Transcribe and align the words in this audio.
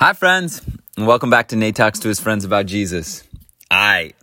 Hi, 0.00 0.12
friends, 0.12 0.60
and 0.96 1.06
welcome 1.06 1.30
back 1.30 1.48
to 1.48 1.56
Nate 1.56 1.76
Talks 1.76 2.00
to 2.00 2.08
his 2.08 2.18
friends 2.18 2.44
about 2.44 2.66
Jesus. 2.66 3.22
Right, 3.70 4.16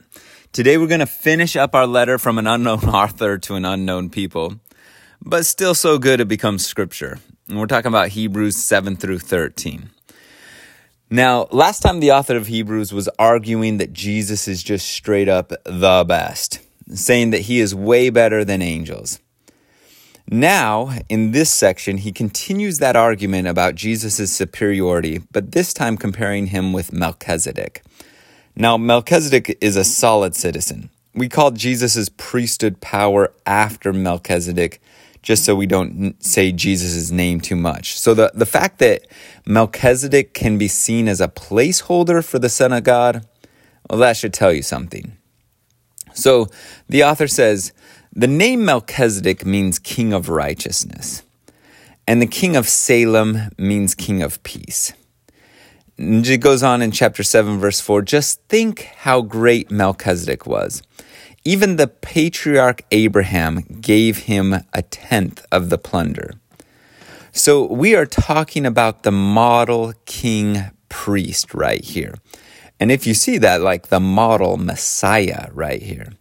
today 0.51 0.77
we're 0.77 0.87
going 0.87 0.99
to 0.99 1.05
finish 1.05 1.55
up 1.55 1.73
our 1.73 1.87
letter 1.87 2.17
from 2.17 2.37
an 2.37 2.45
unknown 2.45 2.79
author 2.89 3.37
to 3.37 3.55
an 3.55 3.63
unknown 3.63 4.09
people, 4.09 4.55
but 5.21 5.45
still 5.45 5.73
so 5.73 5.97
good 5.97 6.19
it 6.19 6.27
becomes 6.27 6.67
scripture. 6.67 7.19
And 7.47 7.57
we're 7.57 7.67
talking 7.67 7.87
about 7.87 8.09
Hebrews 8.09 8.57
7 8.57 8.97
through 8.97 9.19
13. 9.19 9.89
Now, 11.09 11.47
last 11.51 11.79
time 11.79 12.01
the 12.01 12.11
author 12.11 12.35
of 12.35 12.47
Hebrews 12.47 12.91
was 12.91 13.07
arguing 13.17 13.77
that 13.77 13.93
Jesus 13.93 14.49
is 14.49 14.61
just 14.61 14.89
straight 14.89 15.29
up 15.29 15.53
the 15.63 16.03
best, 16.05 16.59
saying 16.93 17.29
that 17.29 17.41
he 17.41 17.61
is 17.61 17.73
way 17.73 18.09
better 18.09 18.43
than 18.43 18.61
angels. 18.61 19.19
Now, 20.33 20.93
in 21.09 21.31
this 21.31 21.51
section, 21.51 21.97
he 21.97 22.13
continues 22.13 22.79
that 22.79 22.95
argument 22.95 23.49
about 23.49 23.75
Jesus' 23.75 24.33
superiority, 24.33 25.19
but 25.33 25.51
this 25.51 25.73
time 25.73 25.97
comparing 25.97 26.47
him 26.47 26.71
with 26.71 26.93
Melchizedek. 26.93 27.83
Now, 28.55 28.77
Melchizedek 28.77 29.57
is 29.59 29.75
a 29.75 29.83
solid 29.83 30.33
citizen. 30.33 30.89
We 31.13 31.27
call 31.27 31.51
Jesus' 31.51 32.07
priesthood 32.15 32.79
power 32.79 33.33
after 33.45 33.91
Melchizedek 33.91 34.81
just 35.21 35.43
so 35.43 35.53
we 35.53 35.65
don't 35.65 36.15
say 36.23 36.53
Jesus' 36.53 37.11
name 37.11 37.41
too 37.41 37.57
much. 37.57 37.99
So 37.99 38.13
the, 38.13 38.31
the 38.33 38.45
fact 38.45 38.79
that 38.79 39.05
Melchizedek 39.45 40.33
can 40.33 40.57
be 40.57 40.69
seen 40.69 41.09
as 41.09 41.19
a 41.19 41.27
placeholder 41.27 42.23
for 42.23 42.39
the 42.39 42.49
Son 42.49 42.71
of 42.71 42.85
God, 42.85 43.27
well, 43.89 43.99
that 43.99 44.15
should 44.15 44.33
tell 44.33 44.53
you 44.53 44.63
something. 44.63 45.17
So 46.13 46.47
the 46.87 47.03
author 47.03 47.27
says, 47.27 47.73
the 48.13 48.27
name 48.27 48.65
Melchizedek 48.65 49.45
means 49.45 49.79
king 49.79 50.11
of 50.11 50.27
righteousness, 50.27 51.23
and 52.07 52.21
the 52.21 52.27
king 52.27 52.55
of 52.55 52.67
Salem 52.67 53.49
means 53.57 53.95
king 53.95 54.21
of 54.21 54.41
peace. 54.43 54.93
And 55.97 56.27
it 56.27 56.39
goes 56.39 56.63
on 56.63 56.81
in 56.81 56.91
chapter 56.91 57.23
7, 57.23 57.57
verse 57.59 57.79
4 57.79 58.01
just 58.01 58.41
think 58.49 58.81
how 58.97 59.21
great 59.21 59.71
Melchizedek 59.71 60.45
was. 60.45 60.81
Even 61.43 61.75
the 61.75 61.87
patriarch 61.87 62.83
Abraham 62.91 63.61
gave 63.79 64.19
him 64.19 64.55
a 64.73 64.81
tenth 64.81 65.45
of 65.51 65.69
the 65.69 65.77
plunder. 65.77 66.35
So 67.31 67.65
we 67.65 67.95
are 67.95 68.05
talking 68.05 68.65
about 68.65 69.03
the 69.03 69.11
model 69.11 69.93
king 70.05 70.71
priest 70.89 71.53
right 71.53 71.83
here. 71.83 72.15
And 72.79 72.91
if 72.91 73.07
you 73.07 73.13
see 73.13 73.37
that, 73.37 73.61
like 73.61 73.87
the 73.87 73.99
model 73.99 74.57
Messiah 74.57 75.47
right 75.53 75.81
here. 75.81 76.13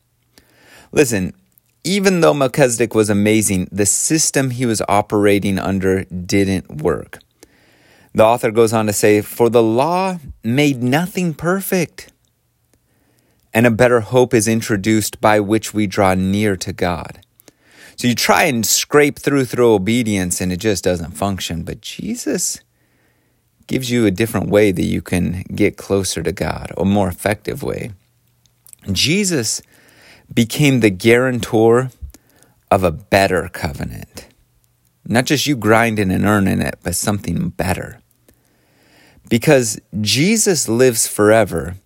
Listen, 0.93 1.35
even 1.85 2.21
though 2.21 2.35
Melchizedek 2.35 2.95
was 2.95 3.09
amazing, 3.09 3.69
the 3.73 3.87
system 3.87 4.51
he 4.51 4.67
was 4.67 4.83
operating 4.89 5.59
under 5.59 6.05
didn't 6.05 6.83
work. 6.83 7.21
The 8.15 8.25
author 8.25 8.51
goes 8.51 8.73
on 8.73 8.87
to 8.87 8.93
say, 8.93 9.21
For 9.21 9.49
the 9.49 9.63
law 9.63 10.19
made 10.43 10.83
nothing 10.83 11.33
perfect, 11.33 12.13
and 13.55 13.67
a 13.67 13.71
better 13.71 14.01
hope 14.01 14.35
is 14.35 14.49
introduced 14.49 15.21
by 15.21 15.41
which 15.41 15.73
we 15.73 15.87
draw 15.87 16.15
near 16.15 16.57
to 16.57 16.73
God. 16.73 17.21
So 17.97 18.09
you 18.09 18.15
try 18.15 18.45
and 18.45 18.65
scrape 18.65 19.19
through 19.19 19.45
through 19.45 19.73
obedience, 19.73 20.41
and 20.41 20.53
it 20.53 20.59
just 20.59 20.85
doesn't 20.85 21.13
function. 21.13 21.63
But 21.63 21.81
Jesus 21.81 22.61
gives 23.67 23.91
you 23.91 24.07
a 24.07 24.11
different 24.11 24.49
way 24.49 24.73
that 24.73 24.85
you 24.85 25.01
can 25.01 25.45
get 25.55 25.77
closer 25.77 26.23
to 26.23 26.33
God, 26.33 26.73
a 26.77 26.85
more 26.85 27.09
effective 27.09 27.63
way. 27.63 27.93
Jesus 28.91 29.63
became 30.33 30.81
the 30.81 30.91
guarantor 30.91 31.91
of 32.71 32.85
a 32.85 32.91
better 32.91 33.49
covenant. 33.49 34.29
Not 35.05 35.25
just 35.27 35.47
you 35.47 35.57
grinding 35.57 36.11
and 36.11 36.25
earning 36.25 36.61
it, 36.61 36.79
but 36.83 36.95
something 36.95 37.49
better. 37.51 38.01
Because 39.29 39.81
Jesus 40.01 40.69
lives 40.69 41.07
forever, 41.07 41.77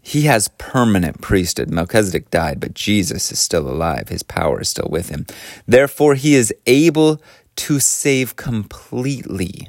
he 0.00 0.22
has 0.22 0.48
permanent 0.58 1.20
priesthood. 1.20 1.70
Melchizedek 1.70 2.30
died, 2.30 2.60
but 2.60 2.74
Jesus 2.74 3.30
is 3.30 3.38
still 3.38 3.68
alive. 3.68 4.08
His 4.08 4.22
power 4.22 4.60
is 4.60 4.68
still 4.68 4.88
with 4.90 5.08
him. 5.08 5.26
Therefore, 5.66 6.14
he 6.14 6.34
is 6.34 6.54
able 6.66 7.20
to 7.56 7.80
save 7.80 8.36
completely 8.36 9.68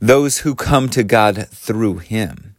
those 0.00 0.38
who 0.38 0.54
come 0.54 0.88
to 0.90 1.02
God 1.02 1.48
through 1.48 1.98
him 1.98 2.54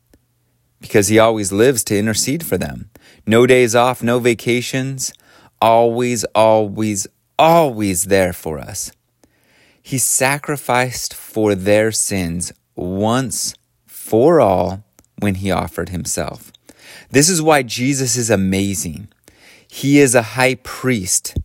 because 0.80 1.08
he 1.08 1.20
always 1.20 1.52
lives 1.52 1.84
to 1.86 1.98
intercede 1.98 2.46
for 2.46 2.58
them. 2.58 2.90
No 3.26 3.46
days 3.46 3.76
off, 3.76 4.04
no 4.04 4.20
vacations, 4.20 5.14
always, 5.62 6.24
always, 6.36 7.08
always 7.40 8.06
there 8.06 8.34
for 8.34 8.60
us. 8.60 8.92
He 9.82 9.98
sacrificed 9.98 11.14
for 11.14 11.56
their 11.56 11.92
sins 11.92 12.52
once 12.76 13.54
for 13.86 14.40
all 14.40 14.84
when 15.20 15.36
he 15.36 15.52
offered 15.52 15.90
himself. 15.90 16.52
This 17.12 17.30
is 17.30 17.42
why 17.42 17.64
Jesus 17.64 18.16
is 18.16 18.30
amazing. 18.30 19.08
He 19.68 20.00
is 20.00 20.16
a 20.16 20.22
high 20.38 20.56
priest 20.56 21.36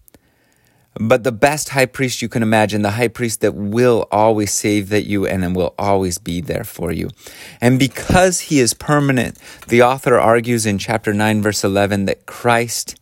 but 0.98 1.24
the 1.24 1.32
best 1.32 1.70
high 1.70 1.86
priest 1.86 2.20
you 2.22 2.28
can 2.28 2.42
imagine, 2.42 2.82
the 2.82 2.92
high 2.92 3.08
priest 3.08 3.40
that 3.40 3.54
will 3.54 4.06
always 4.10 4.52
save 4.52 4.88
that 4.88 5.04
you 5.04 5.26
and 5.26 5.54
will 5.54 5.74
always 5.78 6.18
be 6.18 6.40
there 6.40 6.64
for 6.64 6.92
you. 6.92 7.08
And 7.60 7.78
because 7.78 8.40
he 8.40 8.60
is 8.60 8.74
permanent, 8.74 9.38
the 9.68 9.82
author 9.82 10.18
argues 10.18 10.66
in 10.66 10.78
chapter 10.78 11.14
9, 11.14 11.42
verse 11.42 11.62
11, 11.64 12.06
that 12.06 12.26
Christ 12.26 12.98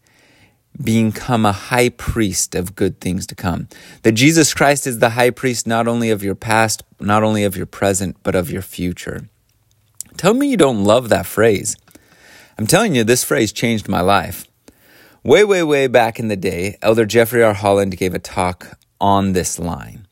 become 0.82 1.46
a 1.46 1.52
high 1.52 1.88
priest 1.88 2.54
of 2.54 2.76
good 2.76 3.00
things 3.00 3.26
to 3.26 3.34
come. 3.34 3.68
That 4.02 4.12
Jesus 4.12 4.52
Christ 4.52 4.86
is 4.86 4.98
the 4.98 5.10
high 5.10 5.30
priest 5.30 5.66
not 5.66 5.88
only 5.88 6.10
of 6.10 6.22
your 6.22 6.34
past, 6.34 6.82
not 7.00 7.22
only 7.22 7.44
of 7.44 7.56
your 7.56 7.66
present, 7.66 8.16
but 8.22 8.34
of 8.34 8.50
your 8.50 8.62
future. 8.62 9.28
Tell 10.16 10.34
me 10.34 10.48
you 10.48 10.56
don't 10.56 10.84
love 10.84 11.08
that 11.08 11.26
phrase. 11.26 11.76
I'm 12.58 12.66
telling 12.66 12.94
you, 12.94 13.04
this 13.04 13.24
phrase 13.24 13.52
changed 13.52 13.88
my 13.88 14.00
life. 14.00 14.46
Way, 15.26 15.42
way, 15.42 15.64
way 15.64 15.88
back 15.88 16.20
in 16.20 16.28
the 16.28 16.36
day, 16.36 16.78
Elder 16.82 17.04
Jeffrey 17.04 17.42
R. 17.42 17.52
Holland 17.52 17.96
gave 17.96 18.14
a 18.14 18.18
talk 18.20 18.78
on 19.00 19.32
this 19.32 19.58
line. 19.58 20.06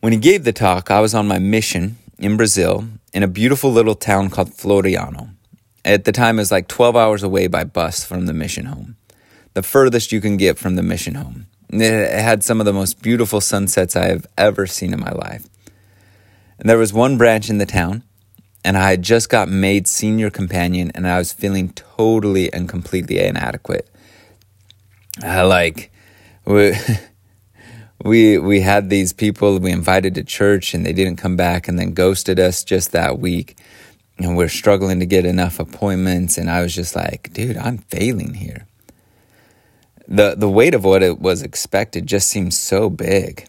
When 0.00 0.12
he 0.12 0.18
gave 0.18 0.42
the 0.42 0.52
talk, 0.52 0.90
I 0.90 0.98
was 0.98 1.14
on 1.14 1.28
my 1.28 1.38
mission 1.38 1.96
in 2.18 2.36
Brazil 2.36 2.88
in 3.12 3.22
a 3.22 3.28
beautiful 3.28 3.70
little 3.70 3.94
town 3.94 4.28
called 4.28 4.50
Floriano. 4.50 5.30
At 5.84 6.04
the 6.04 6.10
time, 6.10 6.36
it 6.36 6.42
was 6.42 6.50
like 6.50 6.66
12 6.66 6.96
hours 6.96 7.22
away 7.22 7.46
by 7.46 7.62
bus 7.62 8.04
from 8.04 8.26
the 8.26 8.32
mission 8.32 8.64
home, 8.64 8.96
the 9.54 9.62
furthest 9.62 10.10
you 10.10 10.20
can 10.20 10.36
get 10.36 10.58
from 10.58 10.74
the 10.74 10.82
mission 10.82 11.14
home. 11.14 11.46
It 11.70 12.10
had 12.10 12.42
some 12.42 12.58
of 12.58 12.66
the 12.66 12.72
most 12.72 13.00
beautiful 13.00 13.40
sunsets 13.40 13.94
I 13.94 14.06
have 14.06 14.26
ever 14.36 14.66
seen 14.66 14.94
in 14.94 14.98
my 14.98 15.12
life. 15.12 15.46
And 16.58 16.68
there 16.68 16.76
was 16.76 16.92
one 16.92 17.18
branch 17.18 17.48
in 17.48 17.58
the 17.58 17.66
town 17.66 18.02
and 18.66 18.76
I 18.76 18.90
had 18.90 19.02
just 19.02 19.28
got 19.28 19.48
made 19.48 19.86
senior 19.86 20.28
companion 20.28 20.90
and 20.96 21.06
I 21.06 21.18
was 21.18 21.32
feeling 21.32 21.68
totally 21.68 22.52
and 22.52 22.68
completely 22.68 23.20
inadequate. 23.20 23.88
I 25.22 25.42
like 25.42 25.92
we 26.44 26.72
we 28.04 28.38
we 28.38 28.62
had 28.62 28.90
these 28.90 29.12
people 29.12 29.60
we 29.60 29.70
invited 29.70 30.16
to 30.16 30.24
church 30.24 30.74
and 30.74 30.84
they 30.84 30.92
didn't 30.92 31.14
come 31.14 31.36
back 31.36 31.68
and 31.68 31.78
then 31.78 31.94
ghosted 31.94 32.40
us 32.40 32.64
just 32.64 32.90
that 32.90 33.20
week. 33.20 33.56
And 34.18 34.36
we're 34.36 34.48
struggling 34.48 34.98
to 34.98 35.06
get 35.06 35.24
enough 35.24 35.60
appointments 35.60 36.36
and 36.36 36.50
I 36.50 36.62
was 36.62 36.74
just 36.74 36.96
like, 36.96 37.32
dude, 37.32 37.56
I'm 37.56 37.78
failing 37.78 38.34
here. 38.34 38.66
The 40.08 40.34
the 40.36 40.50
weight 40.50 40.74
of 40.74 40.82
what 40.82 41.04
it 41.04 41.20
was 41.20 41.40
expected 41.40 42.08
just 42.08 42.28
seems 42.28 42.58
so 42.58 42.90
big. 42.90 43.46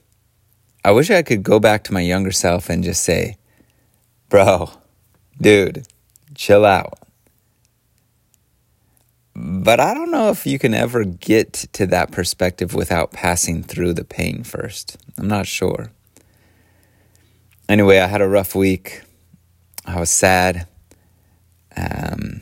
I 0.85 0.91
wish 0.91 1.09
I 1.09 1.23
could 1.23 1.41
go 1.41 1.59
back 1.59 1.83
to 1.85 1.93
my 1.93 2.01
younger 2.01 2.31
self 2.31 2.69
and 2.69 2.83
just 2.83 3.03
say, 3.03 3.37
"Bro, 4.29 4.69
dude, 5.39 5.87
chill 6.35 6.65
out. 6.65 6.99
But 9.35 9.79
I 9.79 9.93
don't 9.93 10.09
know 10.09 10.29
if 10.29 10.47
you 10.47 10.57
can 10.57 10.73
ever 10.73 11.03
get 11.03 11.53
to 11.73 11.85
that 11.87 12.11
perspective 12.11 12.73
without 12.73 13.11
passing 13.11 13.61
through 13.61 13.93
the 13.93 14.03
pain 14.03 14.43
first. 14.43 14.97
I'm 15.17 15.27
not 15.27 15.45
sure. 15.45 15.91
Anyway, 17.69 17.99
I 17.99 18.07
had 18.07 18.21
a 18.21 18.27
rough 18.27 18.55
week. 18.55 19.03
I 19.85 19.99
was 19.99 20.09
sad. 20.09 20.67
Um, 21.75 22.41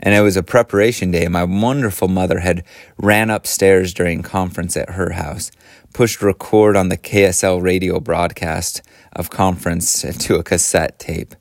and 0.00 0.14
it 0.14 0.20
was 0.20 0.36
a 0.36 0.42
preparation 0.42 1.10
day. 1.10 1.26
My 1.28 1.44
wonderful 1.44 2.08
mother 2.08 2.40
had 2.40 2.64
ran 2.98 3.30
upstairs 3.30 3.94
during 3.94 4.22
conference 4.22 4.76
at 4.76 4.90
her 4.90 5.12
house, 5.12 5.50
pushed 5.94 6.20
record 6.20 6.76
on 6.76 6.90
the 6.90 6.98
KSL 6.98 7.62
radio 7.62 7.98
broadcast 7.98 8.82
of 9.14 9.30
conference 9.30 10.02
to 10.02 10.34
a 10.36 10.44
cassette 10.44 10.98
tape 10.98 11.34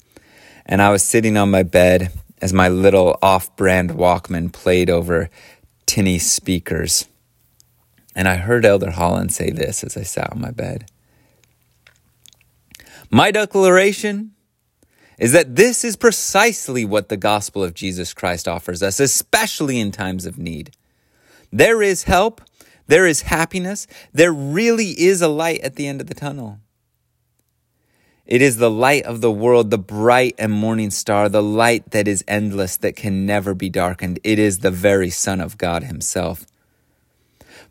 and 0.67 0.81
I 0.81 0.89
was 0.89 1.01
sitting 1.01 1.37
on 1.37 1.49
my 1.49 1.63
bed 1.63 2.11
as 2.41 2.53
my 2.53 2.67
little 2.67 3.17
off 3.21 3.55
brand 3.55 3.91
Walkman 3.91 4.51
played 4.51 4.89
over 4.89 5.29
tinny 5.85 6.19
speakers. 6.19 7.07
And 8.15 8.27
I 8.27 8.35
heard 8.35 8.65
Elder 8.65 8.91
Holland 8.91 9.31
say 9.31 9.49
this 9.49 9.83
as 9.83 9.95
I 9.95 10.03
sat 10.03 10.31
on 10.31 10.41
my 10.41 10.51
bed. 10.51 10.91
My 13.09 13.31
declaration 13.31 14.33
is 15.17 15.31
that 15.31 15.55
this 15.55 15.83
is 15.83 15.95
precisely 15.95 16.83
what 16.83 17.09
the 17.09 17.17
gospel 17.17 17.63
of 17.63 17.73
Jesus 17.73 18.13
Christ 18.13 18.47
offers 18.47 18.83
us, 18.83 18.99
especially 18.99 19.79
in 19.79 19.91
times 19.91 20.25
of 20.25 20.37
need. 20.37 20.71
There 21.51 21.81
is 21.81 22.03
help, 22.03 22.41
there 22.87 23.07
is 23.07 23.21
happiness, 23.21 23.87
there 24.13 24.33
really 24.33 24.89
is 24.99 25.21
a 25.21 25.27
light 25.27 25.61
at 25.61 25.75
the 25.75 25.87
end 25.87 26.01
of 26.01 26.07
the 26.07 26.13
tunnel. 26.13 26.59
It 28.27 28.41
is 28.41 28.57
the 28.57 28.69
light 28.69 29.03
of 29.03 29.21
the 29.21 29.31
world, 29.31 29.71
the 29.71 29.77
bright 29.77 30.35
and 30.37 30.51
morning 30.51 30.91
star, 30.91 31.29
the 31.29 31.41
light 31.41 31.91
that 31.91 32.09
is 32.09 32.25
endless, 32.27 32.75
that 32.77 32.97
can 32.97 33.25
never 33.25 33.53
be 33.53 33.69
darkened. 33.69 34.19
It 34.21 34.37
is 34.37 34.59
the 34.59 34.71
very 34.71 35.09
Son 35.09 35.39
of 35.39 35.57
God 35.57 35.85
Himself. 35.85 36.45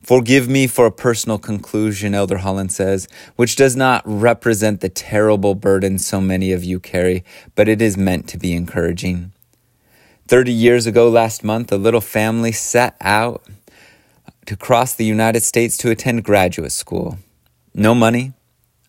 Forgive 0.02 0.48
me 0.48 0.66
for 0.66 0.86
a 0.86 0.90
personal 0.90 1.36
conclusion, 1.36 2.14
Elder 2.14 2.38
Holland 2.38 2.72
says, 2.72 3.06
which 3.34 3.54
does 3.54 3.76
not 3.76 4.02
represent 4.06 4.80
the 4.80 4.88
terrible 4.88 5.54
burden 5.54 5.98
so 5.98 6.22
many 6.22 6.52
of 6.52 6.64
you 6.64 6.80
carry, 6.80 7.22
but 7.54 7.68
it 7.68 7.82
is 7.82 7.98
meant 7.98 8.26
to 8.28 8.38
be 8.38 8.54
encouraging. 8.54 9.32
Thirty 10.26 10.52
years 10.52 10.86
ago, 10.86 11.08
last 11.08 11.44
month, 11.44 11.70
a 11.70 11.76
little 11.76 12.00
family 12.00 12.52
set 12.52 12.96
out 13.00 13.44
to 14.46 14.56
cross 14.56 14.94
the 14.94 15.04
United 15.04 15.42
States 15.42 15.76
to 15.78 15.90
attend 15.90 16.24
graduate 16.24 16.72
school. 16.72 17.18
No 17.74 17.94
money, 17.94 18.32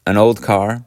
an 0.05 0.15
old 0.17 0.41
car, 0.41 0.85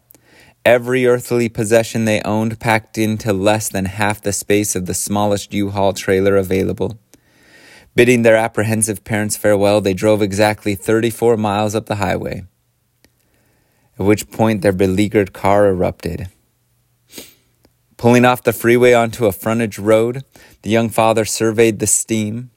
every 0.64 1.06
earthly 1.06 1.48
possession 1.48 2.04
they 2.04 2.20
owned 2.22 2.60
packed 2.60 2.98
into 2.98 3.32
less 3.32 3.68
than 3.68 3.86
half 3.86 4.20
the 4.20 4.32
space 4.32 4.76
of 4.76 4.86
the 4.86 4.94
smallest 4.94 5.54
U 5.54 5.70
Haul 5.70 5.92
trailer 5.92 6.36
available. 6.36 6.98
Bidding 7.94 8.22
their 8.22 8.36
apprehensive 8.36 9.04
parents 9.04 9.36
farewell, 9.36 9.80
they 9.80 9.94
drove 9.94 10.22
exactly 10.22 10.74
34 10.74 11.36
miles 11.36 11.74
up 11.74 11.86
the 11.86 11.96
highway, 11.96 12.44
at 13.98 14.06
which 14.06 14.30
point 14.30 14.62
their 14.62 14.72
beleaguered 14.72 15.32
car 15.32 15.66
erupted. 15.66 16.28
Pulling 17.96 18.24
off 18.24 18.44
the 18.44 18.52
freeway 18.52 18.92
onto 18.92 19.26
a 19.26 19.32
frontage 19.32 19.78
road, 19.78 20.24
the 20.62 20.70
young 20.70 20.88
father 20.88 21.24
surveyed 21.24 21.80
the 21.80 21.86
steam, 21.86 22.50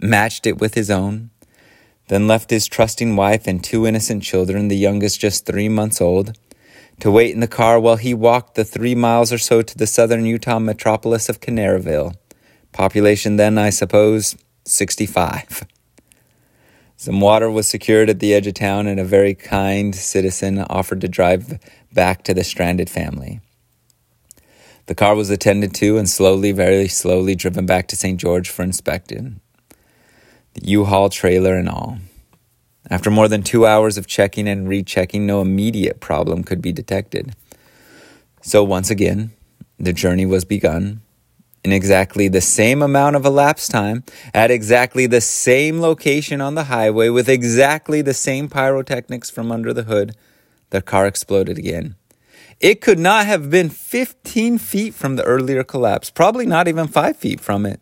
matched 0.00 0.46
it 0.46 0.58
with 0.58 0.74
his 0.74 0.90
own, 0.90 1.30
then 2.08 2.26
left 2.26 2.50
his 2.50 2.66
trusting 2.66 3.14
wife 3.16 3.46
and 3.46 3.62
two 3.62 3.86
innocent 3.86 4.22
children, 4.22 4.68
the 4.68 4.76
youngest 4.76 5.20
just 5.20 5.46
three 5.46 5.68
months 5.68 6.00
old, 6.00 6.36
to 7.00 7.10
wait 7.10 7.34
in 7.34 7.40
the 7.40 7.48
car 7.48 7.80
while 7.80 7.96
he 7.96 8.14
walked 8.14 8.54
the 8.54 8.64
three 8.64 8.94
miles 8.94 9.32
or 9.32 9.38
so 9.38 9.62
to 9.62 9.76
the 9.76 9.86
southern 9.86 10.24
Utah 10.24 10.58
metropolis 10.58 11.28
of 11.28 11.40
Kanarraville. 11.40 12.14
Population 12.72 13.36
then, 13.36 13.58
I 13.58 13.70
suppose, 13.70 14.36
65. 14.64 15.66
Some 16.96 17.20
water 17.20 17.50
was 17.50 17.66
secured 17.66 18.10
at 18.10 18.20
the 18.20 18.34
edge 18.34 18.46
of 18.46 18.54
town, 18.54 18.86
and 18.86 19.00
a 19.00 19.04
very 19.04 19.34
kind 19.34 19.94
citizen 19.94 20.58
offered 20.58 21.00
to 21.00 21.08
drive 21.08 21.58
back 21.92 22.22
to 22.24 22.34
the 22.34 22.44
stranded 22.44 22.90
family. 22.90 23.40
The 24.84 24.94
car 24.94 25.14
was 25.14 25.30
attended 25.30 25.74
to 25.76 25.96
and 25.96 26.08
slowly, 26.08 26.52
very 26.52 26.88
slowly 26.88 27.34
driven 27.34 27.64
back 27.64 27.88
to 27.88 27.96
St. 27.96 28.20
George 28.20 28.50
for 28.50 28.62
inspection. 28.62 29.40
The 30.54 30.68
U 30.68 30.84
Haul 30.84 31.08
trailer 31.08 31.56
and 31.56 31.68
all. 31.68 31.98
After 32.90 33.08
more 33.08 33.28
than 33.28 33.42
two 33.42 33.66
hours 33.66 33.96
of 33.96 34.08
checking 34.08 34.48
and 34.48 34.68
rechecking, 34.68 35.24
no 35.24 35.40
immediate 35.40 36.00
problem 36.00 36.42
could 36.42 36.60
be 36.60 36.72
detected. 36.72 37.36
So 38.42 38.64
once 38.64 38.90
again, 38.90 39.30
the 39.78 39.92
journey 39.92 40.26
was 40.26 40.44
begun 40.44 41.00
in 41.62 41.72
exactly 41.72 42.26
the 42.26 42.40
same 42.40 42.82
amount 42.82 43.16
of 43.16 43.24
elapsed 43.24 43.70
time, 43.70 44.02
at 44.32 44.50
exactly 44.50 45.06
the 45.06 45.20
same 45.20 45.80
location 45.80 46.40
on 46.40 46.54
the 46.54 46.64
highway, 46.64 47.10
with 47.10 47.28
exactly 47.28 48.02
the 48.02 48.14
same 48.14 48.48
pyrotechnics 48.48 49.30
from 49.30 49.52
under 49.52 49.72
the 49.72 49.84
hood, 49.84 50.16
the 50.70 50.80
car 50.80 51.06
exploded 51.06 51.58
again. 51.58 51.96
It 52.60 52.80
could 52.80 52.98
not 52.98 53.26
have 53.26 53.50
been 53.50 53.68
15 53.68 54.58
feet 54.58 54.94
from 54.94 55.16
the 55.16 55.22
earlier 55.24 55.62
collapse, 55.62 56.10
probably 56.10 56.46
not 56.46 56.66
even 56.66 56.88
5 56.88 57.16
feet 57.16 57.40
from 57.40 57.66
it. 57.66 57.80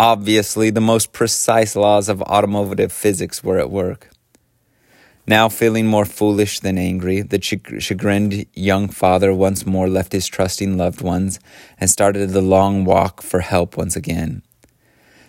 Obviously, 0.00 0.70
the 0.70 0.80
most 0.80 1.12
precise 1.12 1.74
laws 1.74 2.08
of 2.08 2.22
automotive 2.22 2.92
physics 2.92 3.42
were 3.42 3.58
at 3.58 3.70
work. 3.70 4.10
Now 5.28 5.50
feeling 5.50 5.86
more 5.86 6.06
foolish 6.06 6.60
than 6.60 6.78
angry, 6.78 7.20
the 7.20 7.38
chagrined 7.38 8.46
young 8.54 8.88
father 8.88 9.34
once 9.34 9.66
more 9.66 9.86
left 9.86 10.12
his 10.12 10.26
trusting 10.26 10.78
loved 10.78 11.02
ones 11.02 11.38
and 11.78 11.90
started 11.90 12.30
the 12.30 12.40
long 12.40 12.86
walk 12.86 13.20
for 13.20 13.40
help 13.40 13.76
once 13.76 13.94
again. 13.94 14.42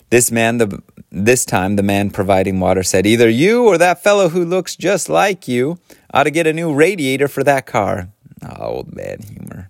This 0.10 0.32
man, 0.32 0.58
the, 0.58 0.82
this 1.12 1.44
time 1.44 1.76
the 1.76 1.84
man 1.84 2.12
providing 2.12 2.62
water 2.62 2.82
said, 2.82 3.06
Either 3.06 3.28
you 3.28 3.66
or 3.66 3.78
that 3.78 4.02
fellow 4.02 4.30
who 4.30 4.46
looks 4.46 4.78
just 4.78 5.10
like 5.10 5.50
you 5.50 5.78
ought 6.14 6.24
to 6.24 6.32
get 6.32 6.48
a 6.48 6.54
new 6.54 6.74
radiator 6.74 7.28
for 7.28 7.44
that 7.44 7.66
car. 7.66 8.08
Oh, 8.42 8.68
old 8.68 8.96
man 8.96 9.18
humor. 9.22 9.70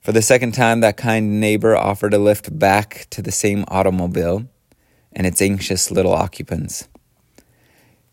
For 0.00 0.10
the 0.10 0.20
second 0.20 0.52
time, 0.52 0.80
that 0.80 0.96
kind 0.96 1.38
neighbor 1.38 1.76
offered 1.76 2.12
a 2.12 2.18
lift 2.18 2.58
back 2.58 3.06
to 3.10 3.22
the 3.22 3.30
same 3.30 3.64
automobile 3.68 4.48
and 5.12 5.28
its 5.28 5.40
anxious 5.40 5.92
little 5.92 6.12
occupants. 6.12 6.88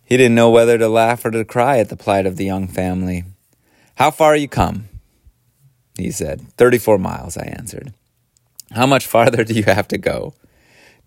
He 0.05 0.17
didn't 0.17 0.35
know 0.35 0.51
whether 0.51 0.77
to 0.77 0.87
laugh 0.87 1.25
or 1.25 1.31
to 1.31 1.43
cry 1.43 1.79
at 1.79 1.89
the 1.89 1.97
plight 1.97 2.25
of 2.25 2.37
the 2.37 2.45
young 2.45 2.67
family. 2.67 3.23
How 3.95 4.11
far 4.11 4.35
you 4.35 4.47
come? 4.47 4.89
He 5.97 6.11
said. 6.11 6.47
Thirty 6.57 6.77
four 6.77 6.97
miles, 6.97 7.37
I 7.37 7.45
answered. 7.45 7.93
How 8.71 8.85
much 8.85 9.07
farther 9.07 9.43
do 9.43 9.53
you 9.53 9.63
have 9.63 9.87
to 9.89 9.97
go? 9.97 10.33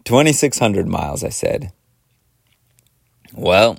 Twenty 0.04 0.32
six 0.32 0.58
hundred 0.58 0.88
miles, 0.88 1.22
I 1.22 1.28
said. 1.28 1.72
Well, 3.34 3.78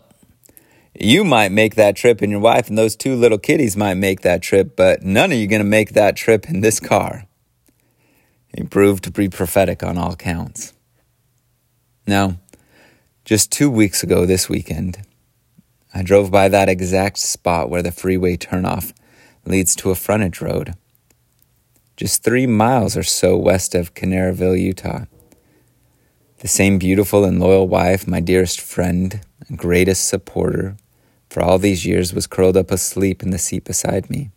you 0.97 1.23
might 1.23 1.51
make 1.51 1.75
that 1.75 1.95
trip, 1.95 2.21
and 2.21 2.31
your 2.31 2.39
wife 2.39 2.69
and 2.69 2.77
those 2.77 2.95
two 2.95 3.15
little 3.15 3.37
kitties 3.37 3.75
might 3.75 3.95
make 3.95 4.21
that 4.21 4.41
trip, 4.41 4.75
but 4.75 5.01
none 5.01 5.31
of 5.31 5.37
you 5.37 5.47
going 5.47 5.61
to 5.61 5.67
make 5.67 5.93
that 5.93 6.15
trip 6.15 6.49
in 6.49 6.61
this 6.61 6.79
car. 6.79 7.25
He 8.55 8.63
proved 8.63 9.03
to 9.05 9.11
be 9.11 9.29
prophetic 9.29 9.83
on 9.83 9.97
all 9.97 10.15
counts. 10.15 10.73
Now, 12.05 12.37
just 13.25 13.51
two 13.51 13.69
weeks 13.69 14.03
ago 14.03 14.25
this 14.25 14.49
weekend, 14.49 15.05
I 15.93 16.03
drove 16.03 16.29
by 16.29 16.49
that 16.49 16.69
exact 16.69 17.17
spot 17.17 17.69
where 17.69 17.81
the 17.81 17.91
freeway 17.91 18.37
turnoff 18.37 18.93
leads 19.45 19.75
to 19.77 19.89
a 19.89 19.95
frontage 19.95 20.39
road, 20.41 20.75
just 21.97 22.23
three 22.23 22.45
miles 22.45 22.95
or 22.95 23.03
so 23.03 23.35
west 23.35 23.73
of 23.73 23.93
Kanarraville, 23.95 24.59
Utah. 24.59 25.05
The 26.39 26.47
same 26.47 26.77
beautiful 26.77 27.25
and 27.25 27.39
loyal 27.39 27.67
wife, 27.67 28.07
my 28.07 28.21
dearest 28.21 28.61
friend 28.61 29.19
and 29.47 29.57
greatest 29.57 30.07
supporter 30.07 30.77
for 31.29 31.41
all 31.41 31.57
these 31.57 31.85
years, 31.85 32.13
was 32.13 32.27
curled 32.27 32.55
up 32.55 32.71
asleep 32.71 33.21
in 33.23 33.31
the 33.31 33.37
seat 33.37 33.65
beside 33.65 34.09
me. 34.09 34.29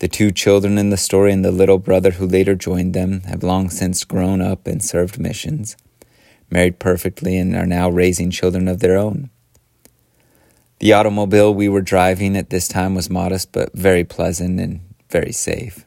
The 0.00 0.08
two 0.08 0.32
children 0.32 0.76
in 0.76 0.90
the 0.90 0.96
story 0.96 1.32
and 1.32 1.44
the 1.44 1.52
little 1.52 1.78
brother 1.78 2.12
who 2.12 2.26
later 2.26 2.54
joined 2.54 2.94
them 2.94 3.20
have 3.22 3.42
long 3.42 3.70
since 3.70 4.04
grown 4.04 4.40
up 4.40 4.66
and 4.66 4.82
served 4.82 5.18
missions, 5.18 5.76
married 6.50 6.78
perfectly, 6.78 7.38
and 7.38 7.54
are 7.54 7.66
now 7.66 7.88
raising 7.88 8.30
children 8.30 8.66
of 8.66 8.80
their 8.80 8.98
own. 8.98 9.30
The 10.80 10.94
automobile 10.94 11.52
we 11.52 11.68
were 11.68 11.82
driving 11.82 12.36
at 12.36 12.48
this 12.48 12.66
time 12.66 12.94
was 12.94 13.10
modest 13.10 13.52
but 13.52 13.72
very 13.74 14.02
pleasant 14.02 14.58
and 14.58 14.80
very 15.10 15.32
safe. 15.32 15.84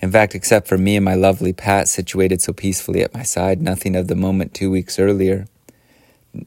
In 0.00 0.12
fact, 0.12 0.36
except 0.36 0.68
for 0.68 0.78
me 0.78 0.94
and 0.94 1.04
my 1.04 1.14
lovely 1.14 1.52
Pat 1.52 1.88
situated 1.88 2.40
so 2.40 2.52
peacefully 2.52 3.02
at 3.02 3.14
my 3.14 3.24
side, 3.24 3.60
nothing 3.60 3.96
of 3.96 4.06
the 4.06 4.14
moment 4.14 4.54
two 4.54 4.70
weeks 4.70 4.98
earlier, 5.00 5.46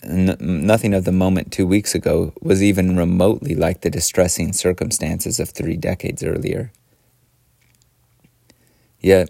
n- 0.04 0.38
nothing 0.40 0.94
of 0.94 1.04
the 1.04 1.12
moment 1.12 1.52
two 1.52 1.68
weeks 1.68 1.94
ago 1.94 2.34
was 2.42 2.64
even 2.64 2.98
remotely 2.98 3.56
like 3.56 3.82
the 3.82 3.90
distressing 3.90 4.54
circumstances 4.54 5.40
of 5.40 5.50
three 5.50 5.76
decades 5.76 6.24
earlier. 6.24 6.72
Yet, 9.02 9.30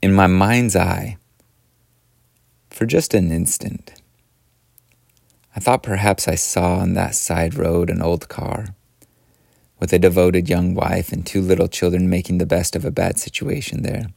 in 0.00 0.12
my 0.12 0.28
mind's 0.28 0.76
eye, 0.76 1.16
for 2.70 2.86
just 2.86 3.12
an 3.12 3.32
instant, 3.32 3.92
I 5.56 5.60
thought 5.60 5.82
perhaps 5.82 6.28
I 6.28 6.34
saw 6.34 6.76
on 6.76 6.92
that 6.94 7.14
side 7.14 7.54
road 7.54 7.88
an 7.88 8.02
old 8.02 8.28
car 8.28 8.74
with 9.80 9.90
a 9.90 9.98
devoted 9.98 10.50
young 10.50 10.74
wife 10.74 11.12
and 11.12 11.24
two 11.24 11.40
little 11.40 11.66
children 11.66 12.10
making 12.10 12.36
the 12.36 12.46
best 12.46 12.76
of 12.76 12.84
a 12.84 12.90
bad 12.90 13.18
situation 13.18 13.82
there. 13.82 14.08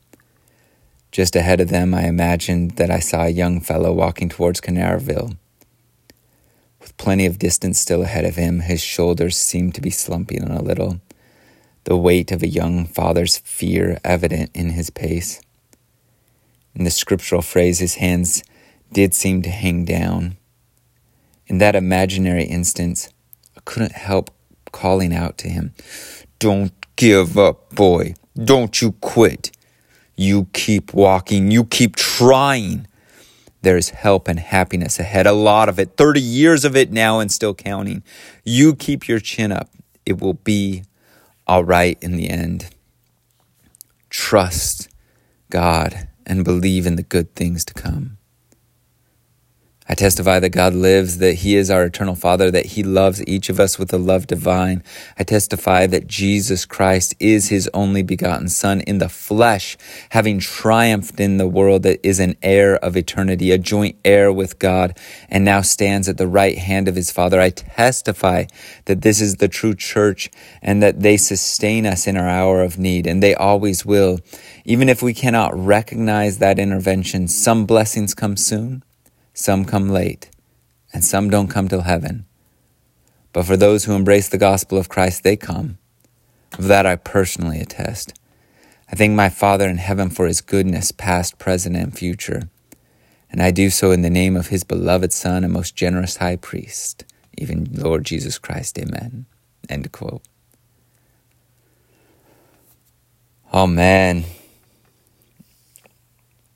Just 1.13 1.37
ahead 1.37 1.61
of 1.61 1.69
them, 1.69 1.93
I 1.93 2.07
imagined 2.07 2.71
that 2.71 2.91
I 2.91 2.99
saw 2.99 3.23
a 3.23 3.29
young 3.29 3.61
fellow 3.61 3.93
walking 3.93 4.27
towards 4.27 4.59
Kanarraville. 4.59 5.37
With 6.81 6.97
plenty 6.97 7.25
of 7.25 7.39
distance 7.39 7.79
still 7.79 8.03
ahead 8.03 8.25
of 8.25 8.35
him, 8.35 8.59
his 8.59 8.81
shoulders 8.81 9.37
seemed 9.37 9.75
to 9.75 9.81
be 9.81 9.89
slumping 9.89 10.43
a 10.43 10.61
little, 10.61 10.99
the 11.85 11.97
weight 11.97 12.31
of 12.33 12.43
a 12.43 12.47
young 12.47 12.85
father's 12.85 13.37
fear 13.39 13.99
evident 14.03 14.51
in 14.53 14.71
his 14.71 14.89
pace. 14.89 15.41
In 16.75 16.83
the 16.83 16.91
scriptural 16.91 17.41
phrase, 17.41 17.79
his 17.79 17.95
hands 17.95 18.43
did 18.91 19.13
seem 19.13 19.41
to 19.41 19.49
hang 19.49 19.85
down 19.85 20.35
in 21.49 21.57
that 21.57 21.75
imaginary 21.75 22.45
instance, 22.45 23.09
I 23.57 23.61
couldn't 23.65 23.93
help 23.93 24.31
calling 24.71 25.13
out 25.13 25.37
to 25.39 25.49
him, 25.49 25.73
Don't 26.37 26.71
give 26.95 27.37
up, 27.37 27.73
boy. 27.75 28.13
Don't 28.41 28.81
you 28.81 28.93
quit. 28.93 29.51
You 30.15 30.47
keep 30.53 30.93
walking. 30.93 31.51
You 31.51 31.65
keep 31.65 31.95
trying. 31.95 32.87
There's 33.61 33.89
help 33.89 34.27
and 34.29 34.39
happiness 34.39 34.99
ahead, 34.99 35.27
a 35.27 35.33
lot 35.33 35.67
of 35.67 35.79
it, 35.79 35.97
30 35.97 36.21
years 36.21 36.63
of 36.63 36.77
it 36.77 36.91
now 36.91 37.19
and 37.19 37.29
still 37.29 37.53
counting. 37.53 38.03
You 38.45 38.73
keep 38.75 39.07
your 39.07 39.19
chin 39.19 39.51
up. 39.51 39.69
It 40.05 40.21
will 40.21 40.35
be 40.35 40.83
all 41.45 41.65
right 41.65 41.97
in 42.01 42.15
the 42.15 42.29
end. 42.29 42.69
Trust 44.09 44.87
God 45.49 46.07
and 46.25 46.45
believe 46.45 46.85
in 46.85 46.95
the 46.95 47.03
good 47.03 47.35
things 47.35 47.65
to 47.65 47.73
come. 47.73 48.18
I 49.91 49.95
testify 49.95 50.39
that 50.39 50.51
God 50.51 50.75
lives, 50.75 51.17
that 51.17 51.33
He 51.33 51.55
is 51.55 51.71
our 51.71 51.83
eternal 51.83 52.13
Father, 52.13 52.51
that 52.51 52.67
He 52.67 52.83
loves 52.83 53.25
each 53.25 53.49
of 53.49 53.59
us 53.59 53.79
with 53.79 53.91
a 53.91 53.97
love 53.97 54.27
divine. 54.27 54.83
I 55.17 55.23
testify 55.23 55.87
that 55.87 56.05
Jesus 56.05 56.63
Christ 56.63 57.15
is 57.19 57.49
His 57.49 57.67
only 57.73 58.03
begotten 58.03 58.49
Son 58.49 58.81
in 58.81 58.99
the 58.99 59.09
flesh, 59.09 59.77
having 60.11 60.37
triumphed 60.37 61.19
in 61.19 61.37
the 61.37 61.47
world 61.47 61.81
that 61.83 62.05
is 62.05 62.19
an 62.19 62.35
heir 62.43 62.75
of 62.75 62.95
eternity, 62.95 63.49
a 63.49 63.57
joint 63.57 63.97
heir 64.05 64.31
with 64.31 64.59
God, 64.59 64.95
and 65.27 65.43
now 65.43 65.61
stands 65.61 66.07
at 66.07 66.19
the 66.19 66.27
right 66.27 66.59
hand 66.59 66.87
of 66.87 66.95
His 66.95 67.09
Father. 67.09 67.41
I 67.41 67.49
testify 67.49 68.45
that 68.85 69.01
this 69.01 69.19
is 69.19 69.37
the 69.37 69.47
true 69.47 69.73
church 69.73 70.29
and 70.61 70.83
that 70.83 70.99
they 70.99 71.17
sustain 71.17 71.87
us 71.87 72.05
in 72.05 72.15
our 72.15 72.29
hour 72.29 72.61
of 72.61 72.77
need, 72.77 73.07
and 73.07 73.23
they 73.23 73.33
always 73.33 73.87
will. 73.87 74.19
Even 74.65 74.87
if 74.87 75.01
we 75.01 75.15
cannot 75.15 75.57
recognize 75.57 76.37
that 76.37 76.59
intervention, 76.59 77.27
some 77.27 77.65
blessings 77.65 78.13
come 78.13 78.37
soon 78.37 78.83
some 79.39 79.63
come 79.63 79.87
late, 79.87 80.29
and 80.91 81.03
some 81.03 81.29
don't 81.29 81.47
come 81.47 81.69
till 81.69 81.83
heaven. 81.83 82.25
But 83.31 83.45
for 83.45 83.55
those 83.55 83.85
who 83.85 83.93
embrace 83.93 84.27
the 84.27 84.37
gospel 84.37 84.77
of 84.77 84.89
Christ, 84.89 85.23
they 85.23 85.37
come. 85.37 85.77
Of 86.57 86.65
that 86.65 86.85
I 86.85 86.97
personally 86.97 87.61
attest. 87.61 88.13
I 88.91 88.97
thank 88.97 89.13
my 89.13 89.29
Father 89.29 89.69
in 89.69 89.77
heaven 89.77 90.09
for 90.09 90.27
his 90.27 90.41
goodness, 90.41 90.91
past, 90.91 91.39
present, 91.39 91.77
and 91.77 91.97
future. 91.97 92.49
And 93.31 93.41
I 93.41 93.51
do 93.51 93.69
so 93.69 93.91
in 93.91 94.01
the 94.01 94.09
name 94.09 94.35
of 94.35 94.47
his 94.47 94.65
beloved 94.65 95.13
Son 95.13 95.45
and 95.45 95.53
most 95.53 95.73
generous 95.73 96.17
high 96.17 96.35
priest, 96.35 97.05
even 97.37 97.69
Lord 97.71 98.03
Jesus 98.03 98.39
Christ. 98.39 98.77
Amen. 98.77 99.25
End 99.69 99.89
quote. 99.93 100.23
Man, 103.53 104.25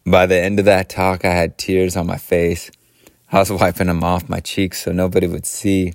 by 0.05 0.25
the 0.25 0.39
end 0.39 0.59
of 0.59 0.65
that 0.65 0.89
talk, 0.89 1.23
I 1.25 1.33
had 1.33 1.57
tears 1.57 1.95
on 1.95 2.07
my 2.07 2.17
face. 2.17 2.71
I 3.31 3.39
was 3.39 3.51
wiping 3.51 3.87
them 3.87 4.03
off 4.03 4.29
my 4.29 4.39
cheeks 4.39 4.83
so 4.83 4.91
nobody 4.91 5.27
would 5.27 5.45
see. 5.45 5.93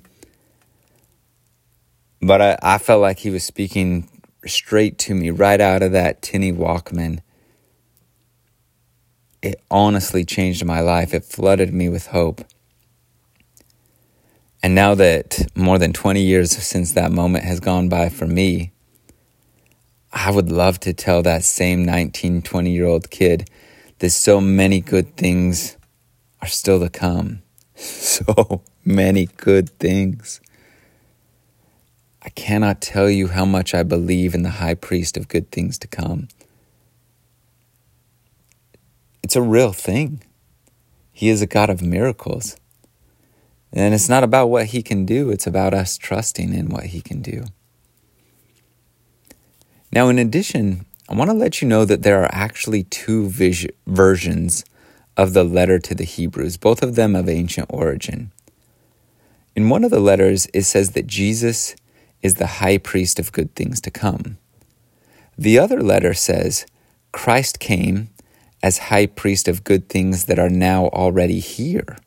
But 2.21 2.41
I, 2.41 2.59
I 2.61 2.77
felt 2.79 3.01
like 3.01 3.19
he 3.19 3.29
was 3.29 3.43
speaking 3.43 4.09
straight 4.45 4.97
to 4.99 5.13
me 5.13 5.29
right 5.29 5.61
out 5.61 5.81
of 5.81 5.91
that 5.91 6.21
tinny 6.21 6.51
Walkman. 6.51 7.19
It 9.41 9.61
honestly 9.71 10.25
changed 10.25 10.65
my 10.65 10.81
life. 10.81 11.13
It 11.13 11.23
flooded 11.23 11.73
me 11.73 11.87
with 11.87 12.07
hope. 12.07 12.43
And 14.61 14.75
now 14.75 14.95
that 14.95 15.47
more 15.55 15.77
than 15.77 15.93
20 15.93 16.21
years 16.21 16.51
since 16.51 16.91
that 16.91 17.11
moment 17.11 17.45
has 17.45 17.61
gone 17.61 17.87
by 17.87 18.09
for 18.09 18.27
me, 18.27 18.73
I 20.11 20.31
would 20.31 20.51
love 20.51 20.79
to 20.81 20.93
tell 20.93 21.21
that 21.21 21.43
same 21.43 21.85
19, 21.85 22.41
20 22.41 22.71
year 22.71 22.85
old 22.85 23.09
kid 23.09 23.49
there's 23.99 24.15
so 24.15 24.39
many 24.41 24.79
good 24.79 25.15
things 25.17 25.77
are 26.41 26.47
still 26.47 26.79
to 26.79 26.89
come. 26.89 27.41
So 27.81 28.61
many 28.83 29.27
good 29.37 29.69
things. 29.79 30.41
I 32.21 32.27
cannot 32.27 32.81
tell 32.81 33.09
you 33.09 33.27
how 33.27 33.45
much 33.45 33.73
I 33.73 33.83
believe 33.83 34.35
in 34.35 34.43
the 34.43 34.49
high 34.49 34.73
priest 34.73 35.15
of 35.15 35.29
good 35.29 35.49
things 35.49 35.77
to 35.79 35.87
come. 35.87 36.27
It's 39.23 39.37
a 39.37 39.41
real 39.41 39.71
thing. 39.71 40.23
He 41.13 41.29
is 41.29 41.41
a 41.41 41.47
God 41.47 41.69
of 41.69 41.81
miracles. 41.81 42.57
And 43.71 43.93
it's 43.93 44.09
not 44.09 44.25
about 44.25 44.47
what 44.47 44.67
he 44.67 44.81
can 44.81 45.05
do, 45.05 45.29
it's 45.29 45.47
about 45.47 45.73
us 45.73 45.97
trusting 45.97 46.53
in 46.53 46.67
what 46.67 46.87
he 46.87 47.01
can 47.01 47.21
do. 47.21 47.45
Now, 49.91 50.09
in 50.09 50.19
addition, 50.19 50.85
I 51.09 51.15
want 51.15 51.31
to 51.31 51.35
let 51.35 51.59
you 51.59 51.67
know 51.67 51.85
that 51.85 52.03
there 52.03 52.21
are 52.21 52.29
actually 52.31 52.83
two 52.83 53.29
vis- 53.29 53.65
versions 53.87 54.63
of 55.17 55.33
the 55.33 55.43
letter 55.43 55.79
to 55.79 55.95
the 55.95 56.03
Hebrews, 56.03 56.57
both 56.57 56.83
of 56.83 56.93
them 56.93 57.15
of 57.15 57.27
ancient 57.27 57.65
origin. 57.71 58.31
In 59.55 59.69
one 59.69 59.83
of 59.83 59.89
the 59.89 59.99
letters, 59.99 60.47
it 60.53 60.63
says 60.63 60.91
that 60.91 61.07
Jesus 61.07 61.75
is 62.21 62.35
the 62.35 62.61
high 62.61 62.77
priest 62.77 63.17
of 63.17 63.31
good 63.31 63.55
things 63.55 63.81
to 63.81 63.89
come. 63.89 64.37
The 65.35 65.57
other 65.57 65.81
letter 65.81 66.13
says 66.13 66.67
Christ 67.11 67.59
came 67.59 68.09
as 68.61 68.77
high 68.77 69.07
priest 69.07 69.47
of 69.47 69.63
good 69.63 69.89
things 69.89 70.25
that 70.25 70.37
are 70.37 70.49
now 70.49 70.89
already 70.89 71.39
here. 71.39 71.97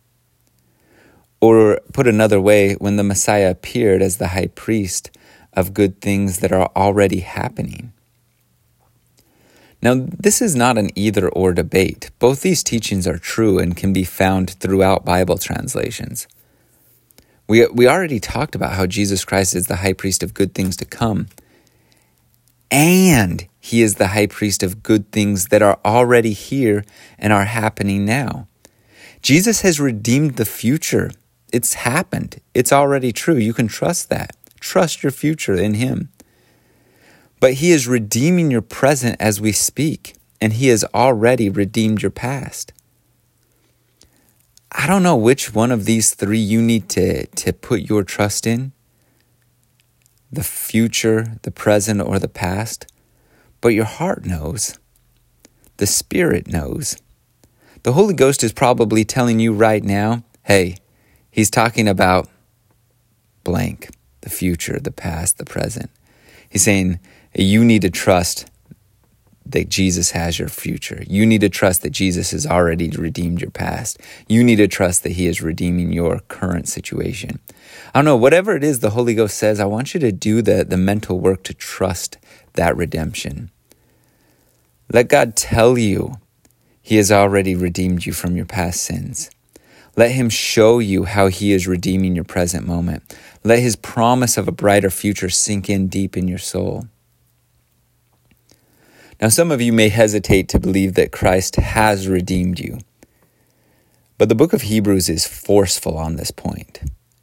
Or, 1.40 1.80
put 1.92 2.06
another 2.06 2.40
way, 2.40 2.75
when 2.75 2.94
the 2.94 3.02
Messiah 3.02 3.50
appeared 3.50 4.00
as 4.00 4.18
the 4.18 4.28
high 4.28 4.47
priest 4.47 5.11
of 5.54 5.75
good 5.75 6.00
things 6.00 6.38
that 6.38 6.52
are 6.52 6.71
already 6.76 7.18
happening. 7.18 7.91
Now, 9.82 9.94
this 9.96 10.40
is 10.40 10.54
not 10.54 10.78
an 10.78 10.90
either 10.94 11.28
or 11.28 11.52
debate. 11.52 12.10
Both 12.20 12.42
these 12.42 12.62
teachings 12.62 13.06
are 13.06 13.18
true 13.18 13.58
and 13.58 13.76
can 13.76 13.92
be 13.92 14.04
found 14.04 14.50
throughout 14.50 15.04
Bible 15.04 15.38
translations. 15.38 16.28
We, 17.48 17.66
we 17.66 17.88
already 17.88 18.20
talked 18.20 18.54
about 18.54 18.74
how 18.74 18.86
Jesus 18.86 19.24
Christ 19.24 19.56
is 19.56 19.66
the 19.66 19.76
high 19.76 19.92
priest 19.92 20.22
of 20.22 20.34
good 20.34 20.54
things 20.54 20.76
to 20.76 20.84
come, 20.84 21.26
and 22.70 23.46
he 23.60 23.82
is 23.82 23.96
the 23.96 24.08
high 24.08 24.28
priest 24.28 24.62
of 24.62 24.82
good 24.82 25.10
things 25.10 25.48
that 25.48 25.62
are 25.62 25.78
already 25.84 26.32
here 26.32 26.84
and 27.18 27.32
are 27.32 27.44
happening 27.44 28.04
now. 28.04 28.46
Jesus 29.20 29.60
has 29.60 29.80
redeemed 29.80 30.36
the 30.36 30.44
future. 30.44 31.10
It's 31.52 31.74
happened. 31.74 32.40
It's 32.54 32.72
already 32.72 33.12
true. 33.12 33.36
You 33.36 33.52
can 33.52 33.68
trust 33.68 34.08
that. 34.08 34.36
Trust 34.58 35.02
your 35.02 35.12
future 35.12 35.54
in 35.54 35.74
him. 35.74 36.08
But 37.42 37.54
He 37.54 37.72
is 37.72 37.88
redeeming 37.88 38.52
your 38.52 38.62
present 38.62 39.16
as 39.18 39.40
we 39.40 39.50
speak, 39.50 40.14
and 40.40 40.52
He 40.52 40.68
has 40.68 40.84
already 40.94 41.50
redeemed 41.50 42.00
your 42.00 42.12
past. 42.12 42.72
I 44.70 44.87
don't 44.87 45.02
know 45.02 45.16
which 45.16 45.52
one 45.52 45.72
of 45.72 45.84
these 45.84 46.14
three 46.14 46.38
you 46.38 46.62
need 46.62 46.88
to, 46.90 47.26
to 47.26 47.52
put 47.52 47.90
your 47.90 48.04
trust 48.04 48.46
in 48.46 48.70
the 50.30 50.44
future, 50.44 51.40
the 51.42 51.50
present, 51.50 52.00
or 52.00 52.20
the 52.20 52.28
past, 52.28 52.87
but 53.61 53.70
your 53.70 53.87
heart 53.87 54.25
knows. 54.25 54.78
The 55.78 55.88
Spirit 55.88 56.46
knows. 56.46 56.96
The 57.82 57.94
Holy 57.94 58.14
Ghost 58.14 58.44
is 58.44 58.52
probably 58.52 59.04
telling 59.04 59.40
you 59.40 59.52
right 59.52 59.82
now 59.82 60.22
hey, 60.44 60.76
He's 61.28 61.50
talking 61.50 61.88
about 61.88 62.28
blank, 63.42 63.90
the 64.20 64.30
future, 64.30 64.78
the 64.78 64.92
past, 64.92 65.38
the 65.38 65.44
present. 65.44 65.90
He's 66.49 66.62
saying, 66.62 67.00
you 67.34 67.64
need 67.64 67.82
to 67.82 67.90
trust 67.90 68.48
that 69.46 69.68
Jesus 69.68 70.12
has 70.12 70.38
your 70.38 70.48
future. 70.48 71.02
You 71.06 71.26
need 71.26 71.40
to 71.42 71.48
trust 71.48 71.82
that 71.82 71.90
Jesus 71.90 72.30
has 72.30 72.46
already 72.46 72.90
redeemed 72.90 73.40
your 73.40 73.50
past. 73.50 74.00
You 74.28 74.42
need 74.42 74.56
to 74.56 74.68
trust 74.68 75.02
that 75.02 75.12
He 75.12 75.26
is 75.26 75.42
redeeming 75.42 75.92
your 75.92 76.20
current 76.28 76.68
situation. 76.68 77.38
I 77.94 77.98
don't 77.98 78.04
know, 78.04 78.16
whatever 78.16 78.56
it 78.56 78.64
is 78.64 78.80
the 78.80 78.90
Holy 78.90 79.14
Ghost 79.14 79.36
says, 79.36 79.60
I 79.60 79.64
want 79.66 79.94
you 79.94 80.00
to 80.00 80.12
do 80.12 80.42
the, 80.42 80.64
the 80.64 80.76
mental 80.76 81.18
work 81.18 81.42
to 81.44 81.54
trust 81.54 82.18
that 82.54 82.76
redemption. 82.76 83.50
Let 84.90 85.08
God 85.08 85.36
tell 85.36 85.78
you 85.78 86.16
He 86.80 86.96
has 86.96 87.10
already 87.10 87.54
redeemed 87.54 88.06
you 88.06 88.12
from 88.12 88.36
your 88.36 88.46
past 88.46 88.82
sins. 88.82 89.30
Let 89.96 90.12
Him 90.12 90.30
show 90.30 90.78
you 90.78 91.04
how 91.04 91.26
He 91.26 91.52
is 91.52 91.66
redeeming 91.66 92.14
your 92.14 92.24
present 92.24 92.66
moment. 92.66 93.16
Let 93.44 93.58
His 93.58 93.76
promise 93.76 94.36
of 94.36 94.48
a 94.48 94.52
brighter 94.52 94.90
future 94.90 95.28
sink 95.28 95.68
in 95.68 95.88
deep 95.88 96.16
in 96.16 96.28
your 96.28 96.38
soul. 96.38 96.86
Now, 99.22 99.28
some 99.28 99.52
of 99.52 99.62
you 99.62 99.72
may 99.72 99.88
hesitate 99.88 100.48
to 100.48 100.58
believe 100.58 100.94
that 100.94 101.12
Christ 101.12 101.54
has 101.54 102.08
redeemed 102.08 102.58
you, 102.58 102.80
but 104.18 104.28
the 104.28 104.34
book 104.34 104.52
of 104.52 104.62
Hebrews 104.62 105.08
is 105.08 105.28
forceful 105.28 105.96
on 105.96 106.16
this 106.16 106.32
point. 106.32 106.80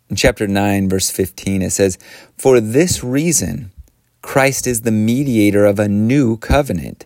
In 0.10 0.16
chapter 0.16 0.48
9, 0.48 0.88
verse 0.88 1.12
15, 1.12 1.62
it 1.62 1.72
says, 1.72 1.98
For 2.38 2.62
this 2.62 3.04
reason, 3.04 3.74
Christ 4.22 4.66
is 4.66 4.84
the 4.84 4.94
mediator 4.94 5.66
of 5.66 5.78
a 5.78 5.90
new 5.90 6.38
covenant, 6.38 7.06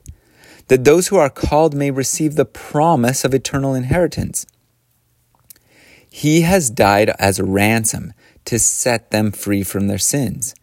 that 0.67 0.83
those 0.83 1.07
who 1.07 1.17
are 1.17 1.29
called 1.31 1.73
may 1.73 1.89
receive 1.89 2.35
the 2.35 2.45
promise 2.45 3.25
of 3.25 3.33
eternal 3.33 3.73
inheritance. 3.73 4.45
He 6.07 6.41
has 6.41 6.69
died 6.69 7.09
as 7.17 7.39
a 7.39 7.43
ransom 7.43 8.13
to 8.45 8.59
set 8.59 9.09
them 9.09 9.31
free 9.31 9.63
from 9.63 9.88
their 9.88 9.97
sins. 9.97 10.53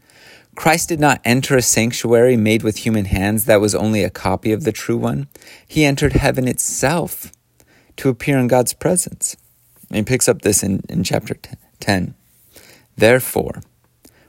Christ 0.61 0.90
did 0.90 1.00
not 1.00 1.23
enter 1.25 1.57
a 1.57 1.62
sanctuary 1.62 2.37
made 2.37 2.62
with 2.62 2.85
human 2.85 3.07
hands 3.07 3.47
that 3.47 3.62
was 3.62 3.75
only 3.75 4.05
a 4.05 4.11
copy 4.11 4.52
of 4.52 4.64
the 4.64 4.73
true 4.73 4.99
one. 4.99 5.26
He 5.67 5.87
entered 5.87 6.12
heaven 6.12 6.47
itself 6.47 7.33
to 7.97 8.11
appear 8.11 8.37
in 8.37 8.47
God's 8.47 8.75
presence. 8.75 9.38
And 9.88 9.97
he 9.97 10.02
picks 10.02 10.29
up 10.29 10.43
this 10.43 10.62
in, 10.62 10.83
in 10.90 11.02
chapter 11.02 11.35
10. 11.81 12.14
Therefore, 12.95 13.62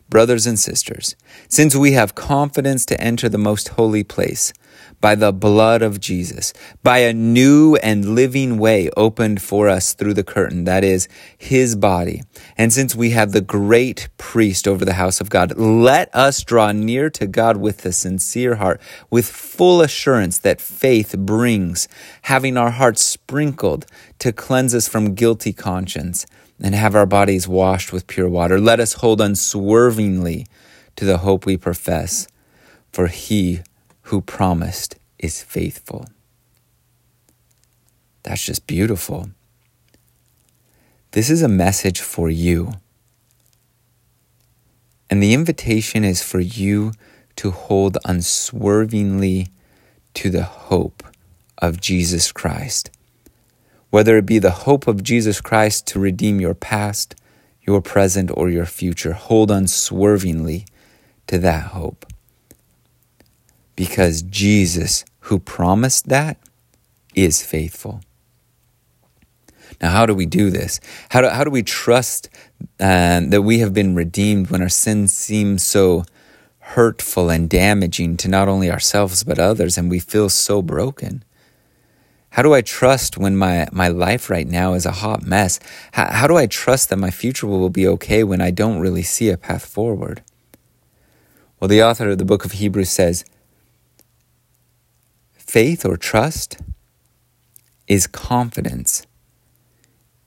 brothers 0.09 0.47
and 0.47 0.57
sisters, 0.57 1.17
since 1.49 1.75
we 1.75 1.91
have 1.91 2.15
confidence 2.15 2.85
to 2.85 3.01
enter 3.01 3.27
the 3.27 3.37
most 3.37 3.67
holy 3.67 4.05
place 4.05 4.53
by 5.01 5.15
the 5.15 5.33
blood 5.33 5.81
of 5.81 5.99
Jesus, 5.99 6.53
by 6.83 6.99
a 6.99 7.11
new 7.11 7.75
and 7.77 8.15
living 8.15 8.57
way 8.57 8.89
opened 8.95 9.41
for 9.41 9.67
us 9.67 9.93
through 9.93 10.13
the 10.13 10.23
curtain, 10.23 10.63
that 10.65 10.83
is, 10.83 11.09
his 11.37 11.75
body. 11.75 12.21
And 12.57 12.71
since 12.71 12.95
we 12.95 13.09
have 13.09 13.31
the 13.31 13.41
great 13.41 14.07
priest 14.17 14.67
over 14.67 14.85
the 14.85 14.93
house 14.93 15.19
of 15.19 15.29
God, 15.29 15.57
let 15.57 16.13
us 16.15 16.43
draw 16.43 16.71
near 16.71 17.09
to 17.09 17.27
God 17.27 17.57
with 17.57 17.83
a 17.85 17.91
sincere 17.91 18.55
heart, 18.55 18.79
with 19.09 19.25
full 19.25 19.81
assurance 19.81 20.37
that 20.39 20.61
faith 20.61 21.17
brings, 21.17 21.87
having 22.23 22.55
our 22.55 22.71
hearts 22.71 23.01
sprinkled 23.01 23.85
to 24.19 24.31
cleanse 24.31 24.75
us 24.75 24.87
from 24.87 25.15
guilty 25.15 25.51
conscience, 25.51 26.25
and 26.63 26.75
have 26.75 26.95
our 26.95 27.07
bodies 27.07 27.47
washed 27.47 27.91
with 27.91 28.05
pure 28.05 28.29
water. 28.29 28.59
Let 28.59 28.79
us 28.79 28.93
hold 28.93 29.19
unswervingly 29.19 30.45
to 30.95 31.05
the 31.05 31.17
hope 31.17 31.47
we 31.47 31.57
profess, 31.57 32.27
for 32.91 33.07
he 33.07 33.61
who 34.11 34.19
promised 34.19 34.97
is 35.19 35.41
faithful. 35.41 36.05
That's 38.23 38.43
just 38.43 38.67
beautiful. 38.67 39.29
This 41.11 41.29
is 41.29 41.41
a 41.41 41.47
message 41.47 42.01
for 42.01 42.29
you. 42.29 42.73
And 45.09 45.23
the 45.23 45.33
invitation 45.33 46.03
is 46.03 46.21
for 46.21 46.41
you 46.41 46.91
to 47.37 47.51
hold 47.51 47.97
unswervingly 48.03 49.47
to 50.15 50.29
the 50.29 50.43
hope 50.43 51.03
of 51.59 51.79
Jesus 51.79 52.33
Christ. 52.33 52.91
Whether 53.91 54.17
it 54.17 54.25
be 54.25 54.39
the 54.39 54.65
hope 54.67 54.87
of 54.87 55.03
Jesus 55.03 55.39
Christ 55.39 55.87
to 55.87 55.99
redeem 55.99 56.41
your 56.41 56.53
past, 56.53 57.15
your 57.61 57.79
present, 57.81 58.29
or 58.33 58.49
your 58.49 58.65
future, 58.65 59.13
hold 59.13 59.49
unswervingly 59.49 60.65
to 61.27 61.39
that 61.39 61.67
hope 61.67 62.10
because 63.81 64.21
Jesus, 64.21 65.03
who 65.21 65.39
promised 65.39 66.07
that, 66.07 66.37
is 67.15 67.43
faithful. 67.43 68.01
Now, 69.81 69.89
how 69.89 70.05
do 70.05 70.13
we 70.13 70.27
do 70.27 70.51
this? 70.51 70.79
How 71.09 71.21
do, 71.21 71.29
how 71.29 71.43
do 71.43 71.49
we 71.49 71.63
trust 71.63 72.29
uh, 72.79 73.21
that 73.25 73.41
we 73.41 73.57
have 73.57 73.73
been 73.73 73.95
redeemed 73.95 74.51
when 74.51 74.61
our 74.61 74.69
sins 74.69 75.11
seem 75.11 75.57
so 75.57 76.05
hurtful 76.59 77.31
and 77.31 77.49
damaging 77.49 78.17
to 78.17 78.27
not 78.29 78.47
only 78.47 78.69
ourselves 78.69 79.23
but 79.23 79.39
others 79.39 79.79
and 79.79 79.89
we 79.89 79.97
feel 79.97 80.29
so 80.29 80.61
broken? 80.61 81.23
How 82.29 82.43
do 82.43 82.53
I 82.53 82.61
trust 82.61 83.17
when 83.17 83.35
my, 83.35 83.67
my 83.71 83.87
life 83.87 84.29
right 84.29 84.47
now 84.47 84.75
is 84.75 84.85
a 84.85 84.91
hot 84.91 85.23
mess? 85.23 85.59
How, 85.93 86.05
how 86.11 86.27
do 86.27 86.37
I 86.37 86.45
trust 86.45 86.89
that 86.89 86.97
my 86.97 87.09
future 87.09 87.47
will 87.47 87.71
be 87.71 87.87
okay 87.87 88.23
when 88.23 88.41
I 88.41 88.51
don't 88.51 88.79
really 88.79 89.01
see 89.01 89.29
a 89.29 89.37
path 89.37 89.65
forward? 89.65 90.21
Well, 91.59 91.67
the 91.67 91.81
author 91.81 92.09
of 92.09 92.19
the 92.19 92.25
book 92.25 92.45
of 92.45 92.51
Hebrews 92.51 92.91
says, 92.91 93.25
Faith 95.51 95.85
or 95.85 95.97
trust 95.97 96.61
is 97.85 98.07
confidence 98.07 99.05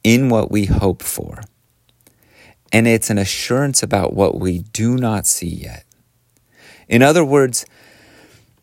in 0.02 0.28
what 0.28 0.50
we 0.50 0.66
hope 0.66 1.02
for. 1.02 1.40
And 2.70 2.86
it's 2.86 3.08
an 3.08 3.16
assurance 3.16 3.82
about 3.82 4.12
what 4.12 4.38
we 4.38 4.58
do 4.58 4.98
not 4.98 5.24
see 5.24 5.48
yet. 5.48 5.86
In 6.88 7.00
other 7.00 7.24
words, 7.24 7.64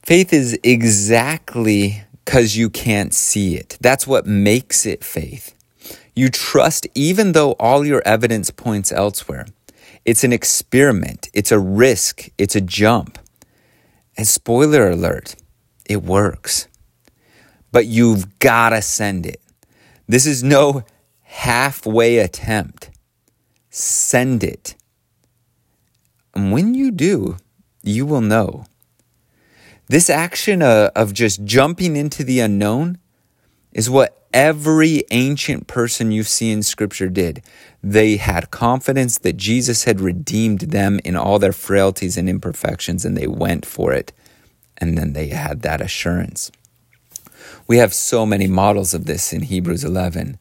faith 0.05 0.31
is 0.31 0.55
exactly 0.61 2.03
because 2.23 2.55
you 2.55 2.69
can't 2.69 3.11
see 3.11 3.55
it. 3.55 3.79
That's 3.81 4.05
what 4.05 4.27
makes 4.27 4.85
it 4.85 5.03
faith. 5.03 5.55
You 6.15 6.29
trust 6.29 6.85
even 6.93 7.31
though 7.31 7.53
all 7.53 7.83
your 7.83 8.03
evidence 8.05 8.51
points 8.51 8.91
elsewhere. 8.91 9.47
It's 10.05 10.23
an 10.23 10.31
experiment, 10.31 11.27
it's 11.33 11.51
a 11.51 11.57
risk, 11.57 12.29
it's 12.37 12.55
a 12.55 12.61
jump. 12.61 13.17
And 14.15 14.27
spoiler 14.27 14.91
alert, 14.91 15.35
it 15.91 16.03
works. 16.03 16.67
But 17.71 17.85
you've 17.85 18.39
got 18.39 18.69
to 18.69 18.81
send 18.81 19.25
it. 19.25 19.41
This 20.07 20.25
is 20.25 20.43
no 20.43 20.83
halfway 21.21 22.17
attempt. 22.17 22.89
Send 23.69 24.43
it. 24.43 24.75
And 26.33 26.51
when 26.51 26.73
you 26.73 26.91
do, 26.91 27.37
you 27.83 28.05
will 28.05 28.21
know. 28.21 28.65
This 29.87 30.09
action 30.09 30.61
uh, 30.61 30.91
of 30.95 31.13
just 31.13 31.43
jumping 31.43 31.95
into 31.95 32.23
the 32.23 32.39
unknown 32.39 32.97
is 33.73 33.89
what 33.89 34.25
every 34.33 35.03
ancient 35.11 35.67
person 35.67 36.11
you 36.11 36.23
see 36.23 36.51
in 36.51 36.63
Scripture 36.63 37.09
did. 37.09 37.43
They 37.83 38.17
had 38.17 38.51
confidence 38.51 39.17
that 39.19 39.35
Jesus 39.35 39.83
had 39.83 39.99
redeemed 39.99 40.61
them 40.61 40.99
in 41.03 41.17
all 41.17 41.39
their 41.39 41.51
frailties 41.51 42.17
and 42.17 42.29
imperfections, 42.29 43.03
and 43.03 43.17
they 43.17 43.27
went 43.27 43.65
for 43.65 43.91
it 43.91 44.13
and 44.81 44.97
then 44.97 45.13
they 45.13 45.27
had 45.27 45.61
that 45.61 45.79
assurance. 45.79 46.51
We 47.67 47.77
have 47.77 47.93
so 47.93 48.25
many 48.25 48.47
models 48.47 48.93
of 48.93 49.05
this 49.05 49.31
in 49.31 49.43
Hebrews 49.43 49.83
11. 49.83 50.37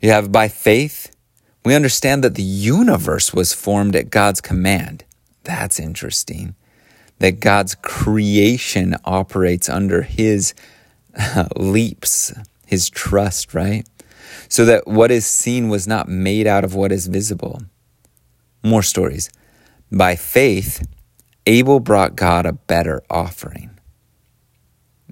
You 0.00 0.10
have 0.10 0.30
by 0.30 0.48
faith, 0.48 1.14
we 1.64 1.74
understand 1.74 2.22
that 2.24 2.34
the 2.34 2.42
universe 2.42 3.32
was 3.32 3.54
formed 3.54 3.96
at 3.96 4.10
God's 4.10 4.40
command. 4.40 5.04
That's 5.44 5.80
interesting. 5.80 6.54
That 7.20 7.40
God's 7.40 7.74
creation 7.76 8.96
operates 9.04 9.68
under 9.68 10.02
his 10.02 10.52
leaps, 11.56 12.34
his 12.66 12.90
trust, 12.90 13.54
right? 13.54 13.88
So 14.48 14.64
that 14.64 14.86
what 14.86 15.10
is 15.10 15.24
seen 15.24 15.68
was 15.68 15.86
not 15.86 16.08
made 16.08 16.46
out 16.46 16.64
of 16.64 16.74
what 16.74 16.92
is 16.92 17.06
visible. 17.06 17.62
More 18.62 18.82
stories. 18.82 19.30
By 19.90 20.16
faith, 20.16 20.86
Abel 21.46 21.80
brought 21.80 22.16
God 22.16 22.46
a 22.46 22.52
better 22.52 23.02
offering. 23.10 23.70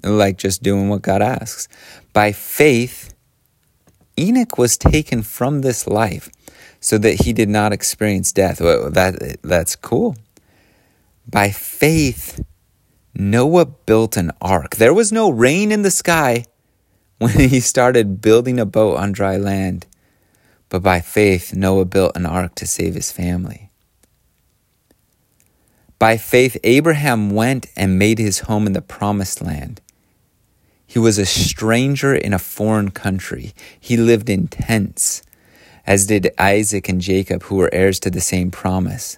Like 0.03 0.37
just 0.37 0.63
doing 0.63 0.89
what 0.89 1.01
God 1.01 1.21
asks. 1.21 1.67
By 2.11 2.31
faith, 2.31 3.13
Enoch 4.17 4.57
was 4.57 4.77
taken 4.77 5.23
from 5.23 5.61
this 5.61 5.87
life 5.87 6.29
so 6.79 6.97
that 6.97 7.21
he 7.23 7.33
did 7.33 7.49
not 7.49 7.71
experience 7.71 8.31
death. 8.31 8.59
Well, 8.59 8.89
that, 8.91 9.37
that's 9.41 9.75
cool. 9.75 10.15
By 11.29 11.49
faith, 11.49 12.43
Noah 13.15 13.65
built 13.65 14.17
an 14.17 14.31
ark. 14.41 14.75
There 14.75 14.93
was 14.93 15.11
no 15.11 15.29
rain 15.29 15.71
in 15.71 15.83
the 15.83 15.91
sky 15.91 16.45
when 17.19 17.49
he 17.49 17.59
started 17.59 18.21
building 18.21 18.59
a 18.59 18.65
boat 18.65 18.97
on 18.97 19.11
dry 19.11 19.37
land. 19.37 19.85
But 20.69 20.83
by 20.83 20.99
faith, 20.99 21.53
Noah 21.53 21.85
built 21.85 22.17
an 22.17 22.25
ark 22.25 22.55
to 22.55 22.67
save 22.67 22.95
his 22.95 23.11
family. 23.11 23.62
By 25.99 26.17
faith, 26.17 26.57
Abraham 26.63 27.29
went 27.29 27.67
and 27.75 27.99
made 27.99 28.19
his 28.19 28.39
home 28.39 28.67
in 28.67 28.73
the 28.73 28.81
promised 28.81 29.41
land. 29.41 29.81
He 30.85 30.99
was 30.99 31.17
a 31.17 31.25
stranger 31.25 32.13
in 32.13 32.33
a 32.33 32.39
foreign 32.39 32.91
country. 32.91 33.53
He 33.79 33.97
lived 33.97 34.29
in 34.29 34.47
tents, 34.47 35.23
as 35.87 36.05
did 36.05 36.31
Isaac 36.37 36.87
and 36.87 37.01
Jacob, 37.01 37.43
who 37.43 37.55
were 37.55 37.73
heirs 37.73 37.99
to 38.01 38.11
the 38.11 38.21
same 38.21 38.51
promise. 38.51 39.17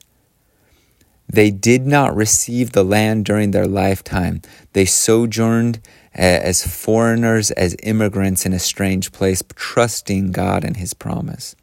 They 1.27 1.51
did 1.51 1.85
not 1.85 2.15
receive 2.15 2.71
the 2.71 2.83
land 2.83 3.25
during 3.25 3.51
their 3.51 3.67
lifetime. 3.67 4.41
They 4.73 4.85
sojourned 4.85 5.81
eh, 6.13 6.39
as 6.41 6.65
foreigners, 6.65 7.51
as 7.51 7.75
immigrants 7.83 8.45
in 8.45 8.53
a 8.53 8.59
strange 8.59 9.11
place, 9.11 9.41
trusting 9.55 10.31
God 10.31 10.63
and 10.63 10.77
his 10.77 10.93
promise. 10.93 11.55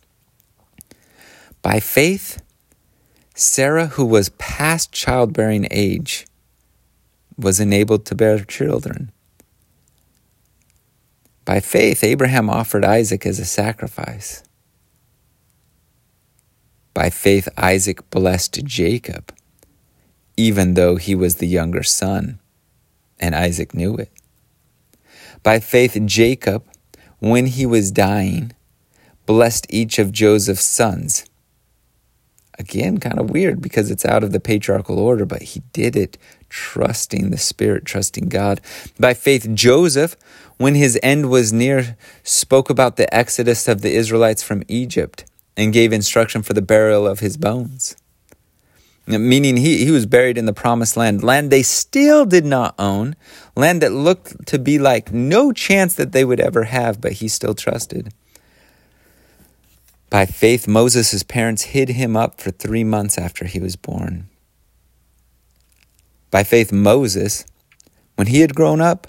By 1.62 1.79
faith, 1.79 2.41
Sarah, 3.35 3.87
who 3.87 4.05
was 4.05 4.29
past 4.31 4.92
childbearing 4.92 5.66
age, 5.71 6.27
was 7.38 7.61
enabled 7.61 8.05
to 8.07 8.14
bear 8.14 8.38
children. 8.45 9.11
By 11.45 11.61
faith, 11.61 12.05
Abraham 12.05 12.51
offered 12.51 12.85
Isaac 12.85 13.25
as 13.27 13.38
a 13.38 13.45
sacrifice. 13.45 14.42
By 16.95 17.09
faith, 17.09 17.49
Isaac 17.57 18.09
blessed 18.11 18.64
Jacob, 18.64 19.35
even 20.37 20.75
though 20.75 20.97
he 20.97 21.14
was 21.14 21.37
the 21.37 21.49
younger 21.49 21.83
son, 21.83 22.38
and 23.18 23.35
Isaac 23.35 23.75
knew 23.75 23.97
it. 23.97 24.12
By 25.42 25.59
faith, 25.59 25.99
Jacob, 26.05 26.64
when 27.18 27.47
he 27.47 27.64
was 27.64 27.90
dying, 27.90 28.53
blessed 29.25 29.66
each 29.71 29.99
of 29.99 30.12
Joseph's 30.12 30.66
sons 30.66 31.25
Again, 32.59 32.99
kind 32.99 33.19
of 33.19 33.31
weird 33.31 33.61
because 33.61 33.91
it's 33.91 34.05
out 34.05 34.23
of 34.23 34.33
the 34.33 34.41
patriarchal 34.41 34.99
order, 34.99 35.25
but 35.25 35.43
he 35.43 35.62
did 35.73 35.97
it 35.97 36.19
trusting 36.49 37.31
the 37.31 37.38
Spirit, 37.38 37.87
trusting 37.87 38.29
God. 38.29 38.61
By 39.01 39.15
faith, 39.15 39.49
Joseph, 39.55 40.17
when 40.59 40.75
his 40.75 40.99
end 41.03 41.31
was 41.31 41.53
near, 41.53 41.97
spoke 42.23 42.69
about 42.69 42.97
the 42.97 43.12
exodus 43.15 43.69
of 43.69 43.81
the 43.81 43.95
Israelites 43.95 44.43
from 44.43 44.62
Egypt 44.69 45.25
and 45.57 45.73
gave 45.73 45.93
instruction 45.93 46.43
for 46.43 46.53
the 46.53 46.62
burial 46.62 47.07
of 47.07 47.21
his 47.21 47.37
bones. 47.37 47.97
Meaning 49.07 49.57
he, 49.57 49.85
he 49.85 49.91
was 49.91 50.07
buried 50.07 50.38
in 50.38 50.47
the 50.47 50.53
promised 50.53 50.97
land, 50.97 51.25
land 51.25 51.51
they 51.51 51.62
still 51.62 52.25
did 52.25 52.45
not 52.45 52.75
own, 52.79 53.17
land 53.57 53.83
that 53.83 53.93
looked 53.93 54.47
to 54.47 54.59
be 54.59 54.79
like 54.79 55.12
no 55.12 55.53
chance 55.53 55.95
that 55.95 56.12
they 56.12 56.25
would 56.25 56.38
ever 56.38 56.65
have, 56.65 57.01
but 57.01 57.12
he 57.12 57.27
still 57.27 57.55
trusted. 57.55 58.15
By 60.12 60.27
faith, 60.27 60.68
Moses' 60.68 61.22
parents 61.22 61.62
hid 61.62 61.88
him 61.88 62.18
up 62.18 62.38
for 62.38 62.51
three 62.51 62.85
months 62.85 63.16
after 63.16 63.46
he 63.46 63.59
was 63.59 63.77
born. 63.77 64.29
By 66.31 66.44
faith, 66.44 66.70
Moses, 66.70 67.46
when 68.16 68.27
he 68.27 68.40
had 68.40 68.55
grown 68.55 68.83
up, 68.83 69.07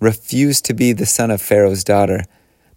refused 0.00 0.64
to 0.64 0.74
be 0.74 0.92
the 0.92 1.06
son 1.06 1.30
of 1.30 1.40
Pharaoh's 1.40 1.84
daughter. 1.84 2.24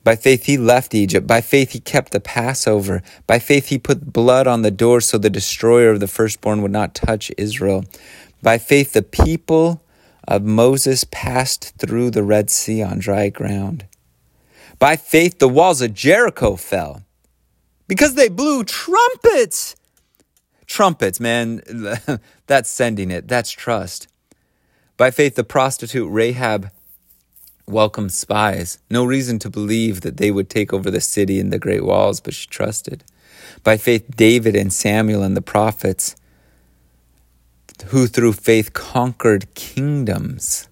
By 0.03 0.15
faith, 0.15 0.45
he 0.45 0.57
left 0.59 0.93
Egypt. 0.93 1.25
By 1.25 1.41
faith, 1.41 1.71
he 1.71 1.79
kept 1.79 2.11
the 2.11 2.19
Passover. 2.19 3.01
By 3.25 3.39
faith, 3.39 3.69
he 3.69 3.79
put 3.79 4.13
blood 4.13 4.45
on 4.45 4.61
the 4.61 4.69
door 4.69 5.01
so 5.01 5.17
the 5.17 5.31
destroyer 5.31 5.89
of 5.89 6.01
the 6.01 6.07
firstborn 6.07 6.61
would 6.61 6.69
not 6.69 6.93
touch 6.93 7.31
Israel. 7.35 7.83
By 8.43 8.59
faith, 8.59 8.93
the 8.93 9.01
people 9.01 9.83
of 10.27 10.43
Moses 10.43 11.03
passed 11.05 11.79
through 11.79 12.11
the 12.11 12.21
Red 12.21 12.51
Sea 12.51 12.83
on 12.83 12.99
dry 12.99 13.29
ground. 13.29 13.87
By 14.77 14.95
faith, 14.97 15.39
the 15.39 15.49
walls 15.49 15.81
of 15.81 15.95
Jericho 15.95 16.55
fell 16.55 17.01
because 17.87 18.15
they 18.15 18.29
blew 18.29 18.63
trumpets. 18.63 19.75
Trumpets, 20.65 21.19
man, 21.19 21.61
that's 22.47 22.69
sending 22.69 23.11
it. 23.11 23.27
That's 23.27 23.51
trust. 23.51 24.07
By 24.97 25.11
faith, 25.11 25.35
the 25.35 25.43
prostitute 25.43 26.11
Rahab 26.11 26.71
welcomed 27.67 28.11
spies. 28.11 28.79
No 28.89 29.05
reason 29.05 29.39
to 29.39 29.49
believe 29.49 30.01
that 30.01 30.17
they 30.17 30.31
would 30.31 30.49
take 30.49 30.73
over 30.73 30.91
the 30.91 31.01
city 31.01 31.39
and 31.39 31.51
the 31.51 31.59
great 31.59 31.83
walls, 31.83 32.19
but 32.19 32.33
she 32.33 32.47
trusted. 32.47 33.03
By 33.63 33.77
faith, 33.77 34.15
David 34.15 34.55
and 34.55 34.71
Samuel 34.71 35.23
and 35.23 35.35
the 35.35 35.41
prophets, 35.41 36.15
who 37.87 38.07
through 38.07 38.33
faith 38.33 38.73
conquered 38.73 39.53
kingdoms. 39.55 40.69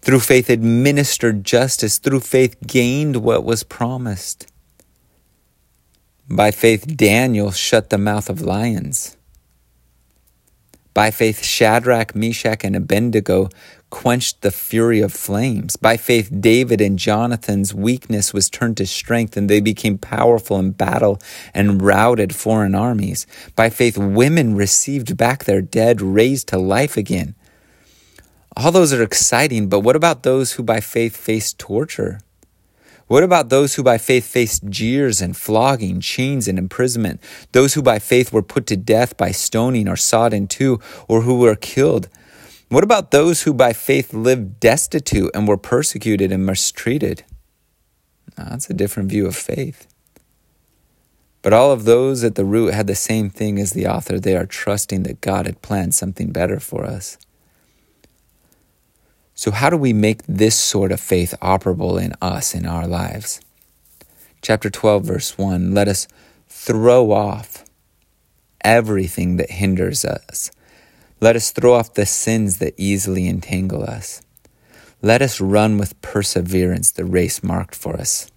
Through 0.00 0.20
faith 0.20 0.50
administered 0.50 1.44
justice. 1.44 1.98
Through 1.98 2.20
faith 2.20 2.56
gained 2.66 3.16
what 3.16 3.44
was 3.44 3.62
promised. 3.62 4.46
By 6.28 6.52
faith, 6.52 6.96
Daniel 6.96 7.50
shut 7.50 7.90
the 7.90 7.98
mouth 7.98 8.30
of 8.30 8.40
lions. 8.40 9.18
By 10.94 11.10
faith, 11.10 11.44
Shadrach, 11.44 12.14
Meshach, 12.14 12.64
and 12.64 12.74
Abednego 12.74 13.50
quenched 13.90 14.40
the 14.40 14.50
fury 14.50 15.02
of 15.02 15.12
flames. 15.12 15.76
By 15.76 15.98
faith, 15.98 16.30
David 16.40 16.80
and 16.80 16.98
Jonathan's 16.98 17.74
weakness 17.74 18.32
was 18.32 18.48
turned 18.48 18.78
to 18.78 18.86
strength, 18.86 19.36
and 19.36 19.50
they 19.50 19.60
became 19.60 19.98
powerful 19.98 20.58
in 20.58 20.70
battle 20.70 21.20
and 21.52 21.82
routed 21.82 22.34
foreign 22.34 22.74
armies. 22.74 23.26
By 23.54 23.68
faith, 23.68 23.98
women 23.98 24.56
received 24.56 25.18
back 25.18 25.44
their 25.44 25.60
dead, 25.60 26.00
raised 26.00 26.48
to 26.48 26.58
life 26.58 26.96
again. 26.96 27.34
All 28.56 28.72
those 28.72 28.94
are 28.94 29.02
exciting, 29.02 29.68
but 29.68 29.80
what 29.80 29.94
about 29.94 30.22
those 30.22 30.52
who 30.52 30.62
by 30.62 30.80
faith 30.80 31.16
faced 31.16 31.58
torture? 31.58 32.20
What 33.06 33.22
about 33.22 33.50
those 33.50 33.74
who 33.74 33.82
by 33.82 33.98
faith 33.98 34.26
faced 34.26 34.64
jeers 34.68 35.20
and 35.20 35.36
flogging, 35.36 36.00
chains 36.00 36.48
and 36.48 36.58
imprisonment? 36.58 37.20
Those 37.52 37.74
who 37.74 37.82
by 37.82 37.98
faith 37.98 38.32
were 38.32 38.42
put 38.42 38.66
to 38.68 38.76
death 38.76 39.16
by 39.16 39.30
stoning 39.30 39.88
or 39.88 39.96
sawed 39.96 40.32
in 40.32 40.48
two, 40.48 40.80
or 41.06 41.22
who 41.22 41.38
were 41.38 41.54
killed? 41.54 42.08
What 42.70 42.82
about 42.82 43.10
those 43.10 43.42
who 43.42 43.52
by 43.52 43.74
faith 43.74 44.14
lived 44.14 44.58
destitute 44.58 45.30
and 45.34 45.46
were 45.46 45.58
persecuted 45.58 46.32
and 46.32 46.46
mistreated? 46.46 47.24
that's 48.36 48.68
a 48.68 48.74
different 48.74 49.10
view 49.10 49.26
of 49.26 49.36
faith. 49.36 49.86
But 51.42 51.52
all 51.52 51.70
of 51.70 51.84
those 51.84 52.24
at 52.24 52.36
the 52.36 52.44
root 52.44 52.72
had 52.72 52.86
the 52.86 52.94
same 52.94 53.28
thing 53.28 53.60
as 53.60 53.72
the 53.72 53.86
author. 53.86 54.18
They 54.18 54.34
are 54.34 54.46
trusting 54.46 55.02
that 55.02 55.20
God 55.20 55.46
had 55.46 55.62
planned 55.62 55.94
something 55.94 56.32
better 56.32 56.58
for 56.58 56.84
us. 56.84 57.18
So, 59.36 59.50
how 59.50 59.68
do 59.68 59.76
we 59.76 59.92
make 59.92 60.22
this 60.28 60.56
sort 60.56 60.92
of 60.92 61.00
faith 61.00 61.34
operable 61.42 62.00
in 62.00 62.14
us, 62.22 62.54
in 62.54 62.66
our 62.66 62.86
lives? 62.86 63.40
Chapter 64.42 64.70
12, 64.70 65.04
verse 65.04 65.36
1 65.36 65.74
let 65.74 65.88
us 65.88 66.06
throw 66.48 67.10
off 67.10 67.64
everything 68.62 69.36
that 69.36 69.50
hinders 69.50 70.04
us. 70.04 70.52
Let 71.20 71.34
us 71.34 71.50
throw 71.50 71.74
off 71.74 71.94
the 71.94 72.06
sins 72.06 72.58
that 72.58 72.74
easily 72.76 73.28
entangle 73.28 73.82
us. 73.82 74.22
Let 75.02 75.20
us 75.20 75.40
run 75.40 75.78
with 75.78 76.00
perseverance 76.00 76.92
the 76.92 77.04
race 77.04 77.42
marked 77.42 77.74
for 77.74 77.96
us. 77.96 78.30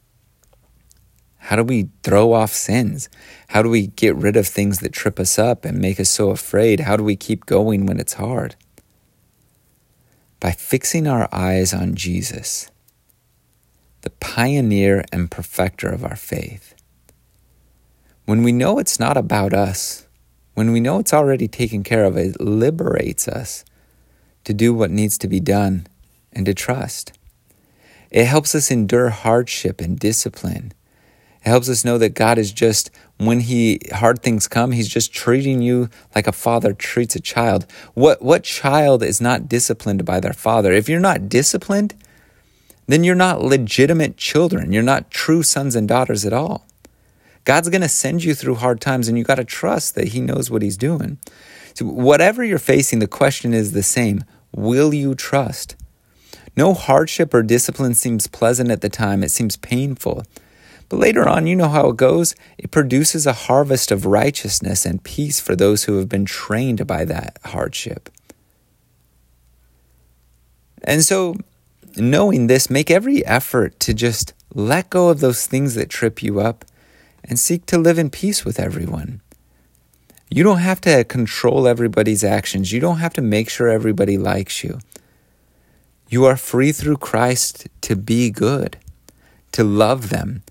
How 1.37 1.55
do 1.55 1.63
we 1.63 1.89
throw 2.03 2.33
off 2.33 2.51
sins? 2.51 3.07
How 3.49 3.61
do 3.61 3.69
we 3.69 3.87
get 3.87 4.15
rid 4.15 4.35
of 4.35 4.47
things 4.47 4.79
that 4.79 4.93
trip 4.93 5.19
us 5.19 5.37
up 5.37 5.63
and 5.63 5.79
make 5.79 5.99
us 5.99 6.09
so 6.09 6.31
afraid? 6.31 6.81
How 6.81 6.97
do 6.97 7.03
we 7.03 7.15
keep 7.15 7.45
going 7.45 7.85
when 7.85 7.99
it's 7.99 8.13
hard? 8.13 8.55
By 10.39 10.51
fixing 10.51 11.07
our 11.07 11.27
eyes 11.31 11.73
on 11.73 11.95
Jesus, 11.95 12.69
the 14.01 14.09
pioneer 14.11 15.03
and 15.11 15.31
perfecter 15.31 15.89
of 15.89 16.03
our 16.03 16.15
faith. 16.15 16.75
When 18.25 18.43
we 18.43 18.51
know 18.51 18.77
it's 18.77 18.99
not 18.99 19.17
about 19.17 19.53
us, 19.53 20.07
when 20.53 20.71
we 20.71 20.79
know 20.79 20.99
it's 20.99 21.13
already 21.13 21.47
taken 21.47 21.83
care 21.83 22.03
of, 22.03 22.17
it 22.17 22.39
liberates 22.41 23.27
us 23.27 23.63
to 24.43 24.53
do 24.53 24.73
what 24.73 24.91
needs 24.91 25.17
to 25.19 25.27
be 25.27 25.39
done 25.39 25.87
and 26.33 26.45
to 26.45 26.53
trust. 26.53 27.17
It 28.09 28.25
helps 28.25 28.55
us 28.55 28.71
endure 28.71 29.09
hardship 29.09 29.81
and 29.81 29.99
discipline. 29.99 30.73
It 31.45 31.49
helps 31.49 31.69
us 31.69 31.83
know 31.83 31.97
that 31.97 32.13
God 32.13 32.37
is 32.37 32.51
just, 32.51 32.89
when 33.17 33.41
he 33.41 33.79
hard 33.93 34.21
things 34.21 34.47
come, 34.47 34.71
he's 34.71 34.87
just 34.87 35.13
treating 35.13 35.61
you 35.61 35.89
like 36.13 36.27
a 36.27 36.31
father 36.31 36.73
treats 36.73 37.15
a 37.15 37.19
child. 37.19 37.65
What 37.93 38.21
what 38.21 38.43
child 38.43 39.03
is 39.03 39.19
not 39.19 39.49
disciplined 39.49 40.05
by 40.05 40.19
their 40.19 40.33
father? 40.33 40.71
If 40.71 40.87
you're 40.87 40.99
not 40.99 41.29
disciplined, 41.29 41.95
then 42.87 43.03
you're 43.03 43.15
not 43.15 43.41
legitimate 43.41 44.17
children. 44.17 44.71
You're 44.71 44.83
not 44.83 45.11
true 45.11 45.43
sons 45.43 45.75
and 45.75 45.87
daughters 45.87 46.25
at 46.25 46.33
all. 46.33 46.67
God's 47.43 47.69
going 47.69 47.81
to 47.81 47.89
send 47.89 48.23
you 48.23 48.33
through 48.33 48.55
hard 48.55 48.81
times 48.81 49.07
and 49.07 49.17
you 49.17 49.23
got 49.23 49.35
to 49.35 49.45
trust 49.45 49.95
that 49.95 50.09
he 50.09 50.19
knows 50.19 50.51
what 50.51 50.61
he's 50.61 50.77
doing. 50.77 51.17
So 51.73 51.85
whatever 51.85 52.43
you're 52.43 52.59
facing, 52.59 52.99
the 52.99 53.07
question 53.07 53.53
is 53.53 53.71
the 53.71 53.83
same. 53.83 54.23
Will 54.53 54.93
you 54.93 55.15
trust? 55.15 55.75
No 56.57 56.73
hardship 56.73 57.33
or 57.33 57.43
discipline 57.43 57.93
seems 57.93 58.27
pleasant 58.27 58.71
at 58.71 58.81
the 58.81 58.89
time. 58.89 59.23
It 59.23 59.31
seems 59.31 59.55
painful. 59.57 60.23
But 60.89 60.99
later 60.99 61.27
on, 61.27 61.47
you 61.47 61.55
know 61.55 61.67
how 61.67 61.89
it 61.89 61.97
goes. 61.97 62.35
It 62.57 62.71
produces 62.71 63.25
a 63.25 63.33
harvest 63.33 63.91
of 63.91 64.05
righteousness 64.05 64.85
and 64.85 65.03
peace 65.03 65.39
for 65.39 65.55
those 65.55 65.83
who 65.83 65.97
have 65.97 66.07
been 66.07 66.25
trained 66.25 66.87
by 66.87 67.03
that 67.05 67.37
hardship. 67.45 68.09
And 70.83 71.03
so, 71.03 71.35
knowing 71.97 72.47
this, 72.47 72.69
make 72.69 72.89
every 72.89 73.25
effort 73.25 73.79
to 73.81 73.93
just 73.93 74.33
let 74.53 74.89
go 74.89 75.09
of 75.09 75.19
those 75.19 75.45
things 75.45 75.75
that 75.75 75.89
trip 75.89 76.23
you 76.23 76.39
up 76.39 76.63
and 77.23 77.37
seek 77.37 77.65
to 77.65 77.77
live 77.77 77.99
in 77.99 78.09
peace 78.09 78.45
with 78.45 78.59
everyone. 78.59 79.21
You 80.29 80.43
don't 80.43 80.59
have 80.59 80.81
to 80.81 81.03
control 81.03 81.67
everybody's 81.67 82.23
actions. 82.23 82.71
You 82.71 82.79
don't 82.79 82.97
have 82.97 83.13
to 83.13 83.21
make 83.21 83.49
sure 83.49 83.69
everybody 83.69 84.17
likes 84.17 84.63
you. 84.63 84.79
You 86.09 86.25
are 86.25 86.37
free 86.37 86.71
through 86.71 86.97
Christ 86.97 87.67
to 87.81 87.95
be 87.95 88.29
good, 88.29 88.77
to 89.51 89.63
love 89.63 90.09
them, 90.09 90.43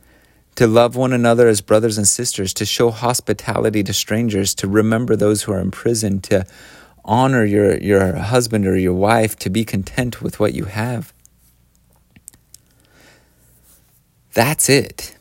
to 0.56 0.66
love 0.66 0.96
one 0.96 1.12
another 1.12 1.48
as 1.48 1.60
brothers 1.60 1.98
and 1.98 2.08
sisters, 2.08 2.52
to 2.54 2.64
show 2.64 2.90
hospitality 2.90 3.82
to 3.84 3.92
strangers, 3.92 4.54
to 4.56 4.66
remember 4.66 5.14
those 5.14 5.42
who 5.42 5.52
are 5.52 5.60
in 5.60 5.70
prison, 5.70 6.20
to 6.22 6.46
honor 7.04 7.44
your, 7.44 7.78
your 7.78 8.16
husband 8.16 8.66
or 8.66 8.76
your 8.76 8.94
wife, 8.94 9.36
to 9.36 9.50
be 9.50 9.64
content 9.64 10.22
with 10.22 10.40
what 10.40 10.54
you 10.54 10.64
have. 10.64 11.12
That's 14.32 14.68
it. 14.68 15.16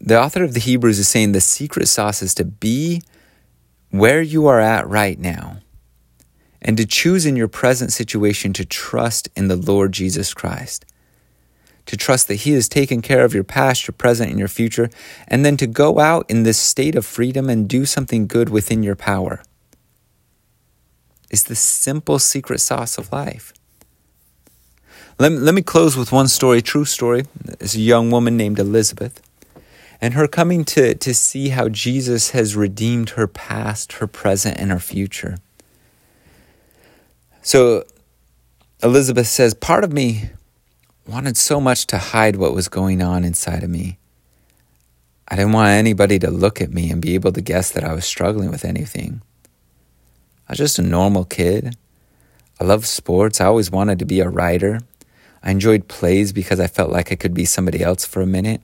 The 0.00 0.20
author 0.20 0.44
of 0.44 0.54
the 0.54 0.60
Hebrews 0.60 0.98
is 0.98 1.08
saying 1.08 1.32
the 1.32 1.40
secret 1.40 1.88
sauce 1.88 2.22
is 2.22 2.34
to 2.34 2.44
be 2.44 3.02
where 3.90 4.22
you 4.22 4.46
are 4.46 4.60
at 4.60 4.86
right 4.86 5.18
now 5.18 5.58
and 6.60 6.76
to 6.76 6.86
choose 6.86 7.24
in 7.24 7.36
your 7.36 7.48
present 7.48 7.92
situation 7.92 8.52
to 8.52 8.64
trust 8.64 9.28
in 9.34 9.48
the 9.48 9.56
Lord 9.56 9.92
Jesus 9.92 10.34
Christ 10.34 10.84
to 11.86 11.96
trust 11.96 12.28
that 12.28 12.36
He 12.36 12.52
has 12.52 12.68
taken 12.68 13.00
care 13.00 13.24
of 13.24 13.34
your 13.34 13.44
past, 13.44 13.86
your 13.86 13.94
present, 13.94 14.30
and 14.30 14.38
your 14.38 14.48
future, 14.48 14.90
and 15.28 15.44
then 15.44 15.56
to 15.56 15.66
go 15.66 15.98
out 15.98 16.28
in 16.28 16.42
this 16.42 16.58
state 16.58 16.94
of 16.94 17.06
freedom 17.06 17.48
and 17.48 17.68
do 17.68 17.86
something 17.86 18.26
good 18.26 18.48
within 18.48 18.82
your 18.82 18.96
power. 18.96 19.42
It's 21.30 21.42
the 21.42 21.56
simple 21.56 22.18
secret 22.18 22.60
sauce 22.60 22.98
of 22.98 23.12
life. 23.12 23.52
Let 25.18 25.32
me, 25.32 25.38
let 25.38 25.54
me 25.54 25.62
close 25.62 25.96
with 25.96 26.12
one 26.12 26.28
story, 26.28 26.60
true 26.60 26.84
story. 26.84 27.24
It's 27.60 27.74
a 27.74 27.80
young 27.80 28.10
woman 28.10 28.36
named 28.36 28.58
Elizabeth, 28.58 29.22
and 30.00 30.14
her 30.14 30.28
coming 30.28 30.64
to, 30.66 30.94
to 30.94 31.14
see 31.14 31.48
how 31.48 31.68
Jesus 31.68 32.30
has 32.30 32.54
redeemed 32.54 33.10
her 33.10 33.26
past, 33.26 33.94
her 33.94 34.06
present, 34.06 34.58
and 34.58 34.70
her 34.70 34.78
future. 34.78 35.38
So 37.40 37.84
Elizabeth 38.82 39.26
says, 39.26 39.54
Part 39.54 39.84
of 39.84 39.92
me 39.92 40.30
wanted 41.08 41.36
so 41.36 41.60
much 41.60 41.86
to 41.86 41.98
hide 41.98 42.36
what 42.36 42.54
was 42.54 42.68
going 42.68 43.00
on 43.00 43.24
inside 43.24 43.62
of 43.62 43.70
me. 43.70 43.98
I 45.28 45.36
didn't 45.36 45.52
want 45.52 45.70
anybody 45.70 46.18
to 46.20 46.30
look 46.30 46.60
at 46.60 46.72
me 46.72 46.90
and 46.90 47.02
be 47.02 47.14
able 47.14 47.32
to 47.32 47.40
guess 47.40 47.70
that 47.72 47.84
I 47.84 47.92
was 47.92 48.04
struggling 48.04 48.50
with 48.50 48.64
anything. 48.64 49.22
I 50.48 50.52
was 50.52 50.58
just 50.58 50.78
a 50.78 50.82
normal 50.82 51.24
kid. 51.24 51.76
I 52.60 52.64
loved 52.64 52.86
sports. 52.86 53.40
I 53.40 53.46
always 53.46 53.70
wanted 53.70 53.98
to 53.98 54.04
be 54.04 54.20
a 54.20 54.28
writer. 54.28 54.80
I 55.42 55.50
enjoyed 55.50 55.88
plays 55.88 56.32
because 56.32 56.60
I 56.60 56.66
felt 56.66 56.90
like 56.90 57.12
I 57.12 57.16
could 57.16 57.34
be 57.34 57.44
somebody 57.44 57.82
else 57.82 58.04
for 58.04 58.20
a 58.20 58.26
minute. 58.26 58.60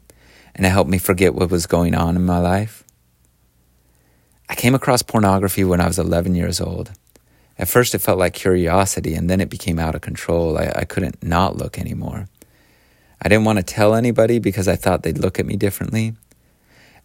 and 0.55 0.67
it 0.67 0.71
helped 0.71 0.91
me 0.91 0.99
forget 0.99 1.35
what 1.35 1.51
was 1.51 1.67
going 1.67 1.95
on 1.95 2.15
in 2.17 2.27
my 2.27 2.39
life. 2.39 2.85
I 4.49 4.55
came 4.55 4.75
across 4.75 5.03
pornography 5.03 5.65
when 5.65 5.81
I 5.81 5.87
was 5.87 5.99
11 5.99 6.35
years 6.35 6.61
old. 6.61 6.91
At 7.59 7.69
first, 7.69 7.95
it 7.95 8.01
felt 8.01 8.19
like 8.19 8.35
curiosity, 8.35 9.15
and 9.15 9.31
then 9.31 9.41
it 9.41 9.49
became 9.49 9.79
out 9.79 9.95
of 9.95 10.01
control. 10.03 10.59
I, 10.59 10.73
I 10.77 10.85
couldn't 10.85 11.23
not 11.23 11.57
look 11.57 11.79
anymore. 11.79 12.29
I 13.23 13.29
didn't 13.29 13.45
want 13.45 13.59
to 13.59 13.63
tell 13.63 13.95
anybody 13.95 14.41
because 14.41 14.67
I 14.67 14.75
thought 14.75 15.05
they'd 15.05 15.17
look 15.17 15.39
at 15.39 15.47
me 15.47 15.57
differently. 15.57 16.15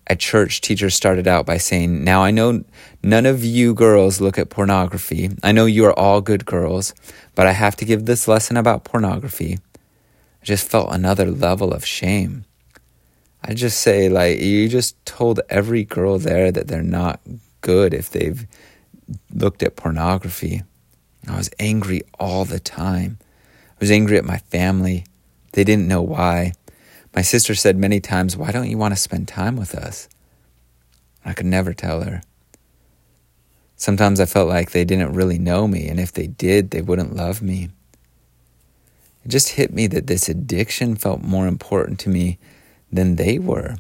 At 0.07 0.19
church, 0.19 0.61
teachers 0.61 0.95
started 0.95 1.27
out 1.27 1.45
by 1.45 1.57
saying, 1.57 2.03
Now 2.03 2.23
I 2.23 2.31
know 2.31 2.63
none 3.03 3.27
of 3.27 3.45
you 3.45 3.75
girls 3.75 4.19
look 4.19 4.39
at 4.39 4.49
pornography. 4.49 5.29
I 5.43 5.51
know 5.51 5.65
you 5.65 5.85
are 5.85 5.97
all 5.97 6.21
good 6.21 6.45
girls, 6.45 6.95
but 7.35 7.45
I 7.45 7.51
have 7.51 7.75
to 7.77 7.85
give 7.85 8.05
this 8.05 8.27
lesson 8.27 8.57
about 8.57 8.83
pornography. 8.83 9.59
I 10.41 10.45
just 10.45 10.67
felt 10.67 10.91
another 10.91 11.29
level 11.29 11.71
of 11.71 11.85
shame. 11.85 12.45
I 13.43 13.53
just 13.53 13.79
say, 13.79 14.09
like, 14.09 14.39
you 14.39 14.67
just 14.67 15.05
told 15.05 15.41
every 15.49 15.83
girl 15.83 16.17
there 16.17 16.51
that 16.51 16.67
they're 16.67 16.81
not 16.81 17.19
good 17.61 17.93
if 17.93 18.09
they've 18.09 18.47
looked 19.31 19.61
at 19.61 19.75
pornography. 19.75 20.63
I 21.27 21.37
was 21.37 21.51
angry 21.59 22.01
all 22.19 22.45
the 22.45 22.59
time. 22.59 23.19
I 23.71 23.75
was 23.81 23.91
angry 23.91 24.17
at 24.17 24.25
my 24.25 24.37
family. 24.37 25.05
They 25.57 25.63
didn't 25.63 25.87
know 25.87 26.03
why. 26.03 26.53
My 27.15 27.23
sister 27.23 27.55
said 27.55 27.77
many 27.77 27.99
times, 27.99 28.37
Why 28.37 28.51
don't 28.51 28.69
you 28.69 28.77
want 28.77 28.93
to 28.93 29.01
spend 29.01 29.27
time 29.27 29.55
with 29.55 29.73
us? 29.73 30.07
I 31.25 31.33
could 31.33 31.47
never 31.47 31.73
tell 31.73 32.03
her. 32.03 32.21
Sometimes 33.75 34.19
I 34.19 34.27
felt 34.27 34.49
like 34.49 34.69
they 34.69 34.85
didn't 34.85 35.13
really 35.13 35.39
know 35.39 35.67
me, 35.67 35.87
and 35.87 35.99
if 35.99 36.11
they 36.11 36.27
did, 36.27 36.69
they 36.69 36.83
wouldn't 36.83 37.15
love 37.15 37.41
me. 37.41 37.69
It 39.25 39.29
just 39.29 39.49
hit 39.49 39.73
me 39.73 39.87
that 39.87 40.05
this 40.05 40.29
addiction 40.29 40.95
felt 40.95 41.23
more 41.23 41.47
important 41.47 41.99
to 42.01 42.09
me 42.09 42.37
than 42.91 43.15
they 43.15 43.39
were. 43.39 43.77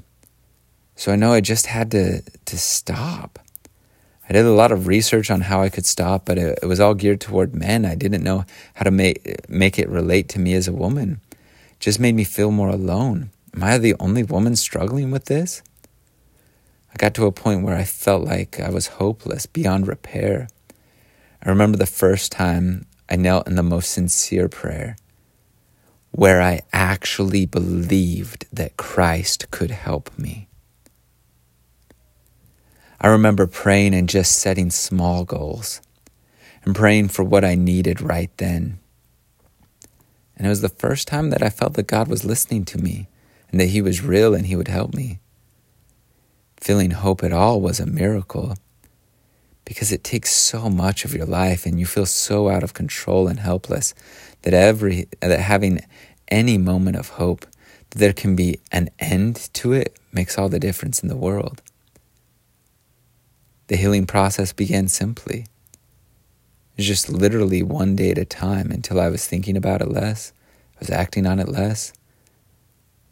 So 0.95 1.11
I 1.11 1.15
know 1.15 1.31
I 1.31 1.41
just 1.41 1.67
had 1.67 1.91
to, 1.91 2.23
to 2.23 2.57
stop. 2.57 3.37
I 4.27 4.33
did 4.33 4.47
a 4.47 4.51
lot 4.51 4.71
of 4.71 4.87
research 4.87 5.29
on 5.29 5.41
how 5.41 5.61
I 5.61 5.69
could 5.69 5.85
stop, 5.85 6.25
but 6.25 6.39
it, 6.39 6.57
it 6.63 6.65
was 6.65 6.79
all 6.79 6.95
geared 6.95 7.21
toward 7.21 7.53
men. 7.53 7.85
I 7.85 7.93
didn't 7.93 8.23
know 8.23 8.45
how 8.73 8.83
to 8.83 8.89
make, 8.89 9.47
make 9.47 9.77
it 9.77 9.87
relate 9.89 10.27
to 10.29 10.39
me 10.39 10.55
as 10.55 10.67
a 10.67 10.73
woman. 10.73 11.21
Just 11.79 11.99
made 11.99 12.15
me 12.15 12.23
feel 12.23 12.51
more 12.51 12.69
alone. 12.69 13.31
Am 13.53 13.63
I 13.63 13.77
the 13.77 13.95
only 13.99 14.23
woman 14.23 14.55
struggling 14.55 15.11
with 15.11 15.25
this? 15.25 15.61
I 16.91 16.97
got 16.97 17.13
to 17.15 17.25
a 17.25 17.31
point 17.31 17.63
where 17.63 17.75
I 17.75 17.83
felt 17.83 18.23
like 18.23 18.59
I 18.59 18.69
was 18.69 18.87
hopeless, 18.87 19.45
beyond 19.45 19.87
repair. 19.87 20.47
I 21.43 21.49
remember 21.49 21.77
the 21.77 21.85
first 21.85 22.31
time 22.31 22.85
I 23.09 23.15
knelt 23.15 23.47
in 23.47 23.55
the 23.55 23.63
most 23.63 23.91
sincere 23.91 24.49
prayer 24.49 24.95
where 26.11 26.41
I 26.41 26.61
actually 26.73 27.45
believed 27.45 28.47
that 28.51 28.77
Christ 28.77 29.51
could 29.51 29.69
help 29.69 30.17
me. 30.17 30.47
I 32.99 33.07
remember 33.07 33.45
praying 33.45 33.93
and 33.93 34.09
just 34.09 34.39
setting 34.39 34.71
small 34.71 35.25
goals 35.25 35.79
and 36.65 36.75
praying 36.75 37.09
for 37.09 37.23
what 37.23 37.45
I 37.45 37.53
needed 37.53 38.01
right 38.01 38.31
then. 38.37 38.79
And 40.37 40.45
it 40.45 40.49
was 40.49 40.61
the 40.61 40.69
first 40.69 41.07
time 41.07 41.31
that 41.31 41.41
I 41.41 41.49
felt 41.49 41.73
that 41.73 41.87
God 41.87 42.07
was 42.07 42.23
listening 42.23 42.63
to 42.65 42.77
me 42.77 43.07
and 43.51 43.59
that 43.59 43.69
He 43.69 43.81
was 43.81 44.03
real 44.03 44.35
and 44.35 44.45
He 44.45 44.55
would 44.55 44.67
help 44.67 44.93
me. 44.93 45.19
Feeling 46.57 46.91
hope 46.91 47.23
at 47.23 47.33
all 47.33 47.59
was 47.59 47.79
a 47.79 47.85
miracle 47.85 48.55
because 49.65 49.91
it 49.91 50.03
takes 50.03 50.31
so 50.31 50.69
much 50.69 51.03
of 51.03 51.13
your 51.13 51.25
life 51.25 51.65
and 51.65 51.79
you 51.79 51.85
feel 51.85 52.05
so 52.05 52.49
out 52.49 52.63
of 52.63 52.73
control 52.73 53.27
and 53.27 53.39
helpless 53.39 53.93
that 54.43 54.53
every 54.53 55.07
that 55.19 55.39
having 55.41 55.81
any 56.29 56.57
moment 56.57 56.95
of 56.95 57.09
hope 57.09 57.45
that 57.89 57.99
there 57.99 58.13
can 58.13 58.35
be 58.35 58.59
an 58.71 58.89
end 58.99 59.49
to 59.53 59.73
it 59.73 59.99
makes 60.11 60.37
all 60.37 60.49
the 60.49 60.59
difference 60.59 61.01
in 61.01 61.09
the 61.09 61.17
world. 61.17 61.61
The 63.67 63.75
healing 63.75 64.05
process 64.05 64.53
began 64.53 64.87
simply. 64.87 65.45
Just 66.77 67.09
literally 67.09 67.63
one 67.63 67.95
day 67.95 68.11
at 68.11 68.17
a 68.19 68.25
time 68.25 68.71
until 68.71 68.99
I 68.99 69.09
was 69.09 69.25
thinking 69.25 69.57
about 69.57 69.81
it 69.81 69.89
less, 69.89 70.31
I 70.75 70.79
was 70.79 70.89
acting 70.91 71.25
on 71.25 71.39
it 71.39 71.49
less, 71.49 71.91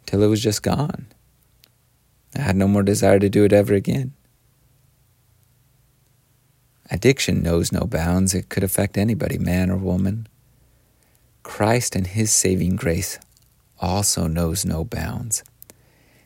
till 0.05 0.21
it 0.21 0.27
was 0.27 0.43
just 0.43 0.61
gone. 0.61 1.07
I 2.35 2.41
had 2.41 2.55
no 2.55 2.67
more 2.67 2.83
desire 2.83 3.17
to 3.17 3.29
do 3.29 3.43
it 3.43 3.53
ever 3.53 3.73
again. 3.73 4.13
Addiction 6.91 7.41
knows 7.41 7.71
no 7.71 7.81
bounds. 7.81 8.35
It 8.35 8.49
could 8.49 8.63
affect 8.63 8.97
anybody, 8.97 9.39
man 9.39 9.71
or 9.71 9.77
woman. 9.77 10.27
Christ 11.41 11.95
and 11.95 12.05
His 12.05 12.31
saving 12.31 12.75
grace 12.75 13.17
also 13.79 14.27
knows 14.27 14.63
no 14.63 14.83
bounds 14.83 15.43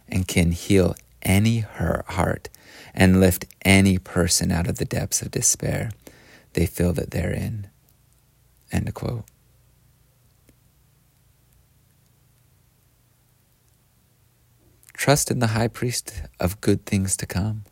and 0.10 0.28
can 0.28 0.52
heal 0.52 0.96
any 1.22 1.60
heart 1.60 2.50
and 2.94 3.20
lift 3.20 3.46
any 3.64 3.98
person 3.98 4.52
out 4.52 4.68
of 4.68 4.78
the 4.78 4.86
depths 4.86 5.22
of 5.22 5.32
despair 5.32 5.92
they 6.54 6.66
feel 6.66 6.94
that 6.94 7.12
they're 7.12 7.34
in. 7.34 7.68
End 8.72 8.94
quote. 8.94 9.26
Trust 14.94 15.32
in 15.32 15.40
the 15.40 15.48
high 15.48 15.70
priest 15.70 16.24
of 16.40 16.60
good 16.60 16.86
things 16.86 17.16
to 17.18 17.26
come. 17.26 17.64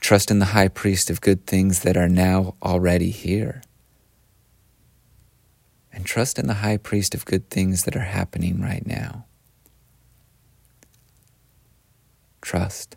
Trust 0.00 0.30
in 0.30 0.38
the 0.38 0.46
high 0.46 0.68
priest 0.68 1.08
of 1.10 1.20
good 1.20 1.46
things 1.46 1.80
that 1.80 1.96
are 1.96 2.08
now 2.08 2.56
already 2.62 3.10
here. 3.10 3.62
And 5.92 6.04
trust 6.04 6.38
in 6.38 6.46
the 6.46 6.54
high 6.54 6.76
priest 6.76 7.14
of 7.14 7.24
good 7.24 7.48
things 7.50 7.84
that 7.84 7.96
are 7.96 8.00
happening 8.00 8.60
right 8.60 8.86
now. 8.86 9.26
Trust. 12.42 12.96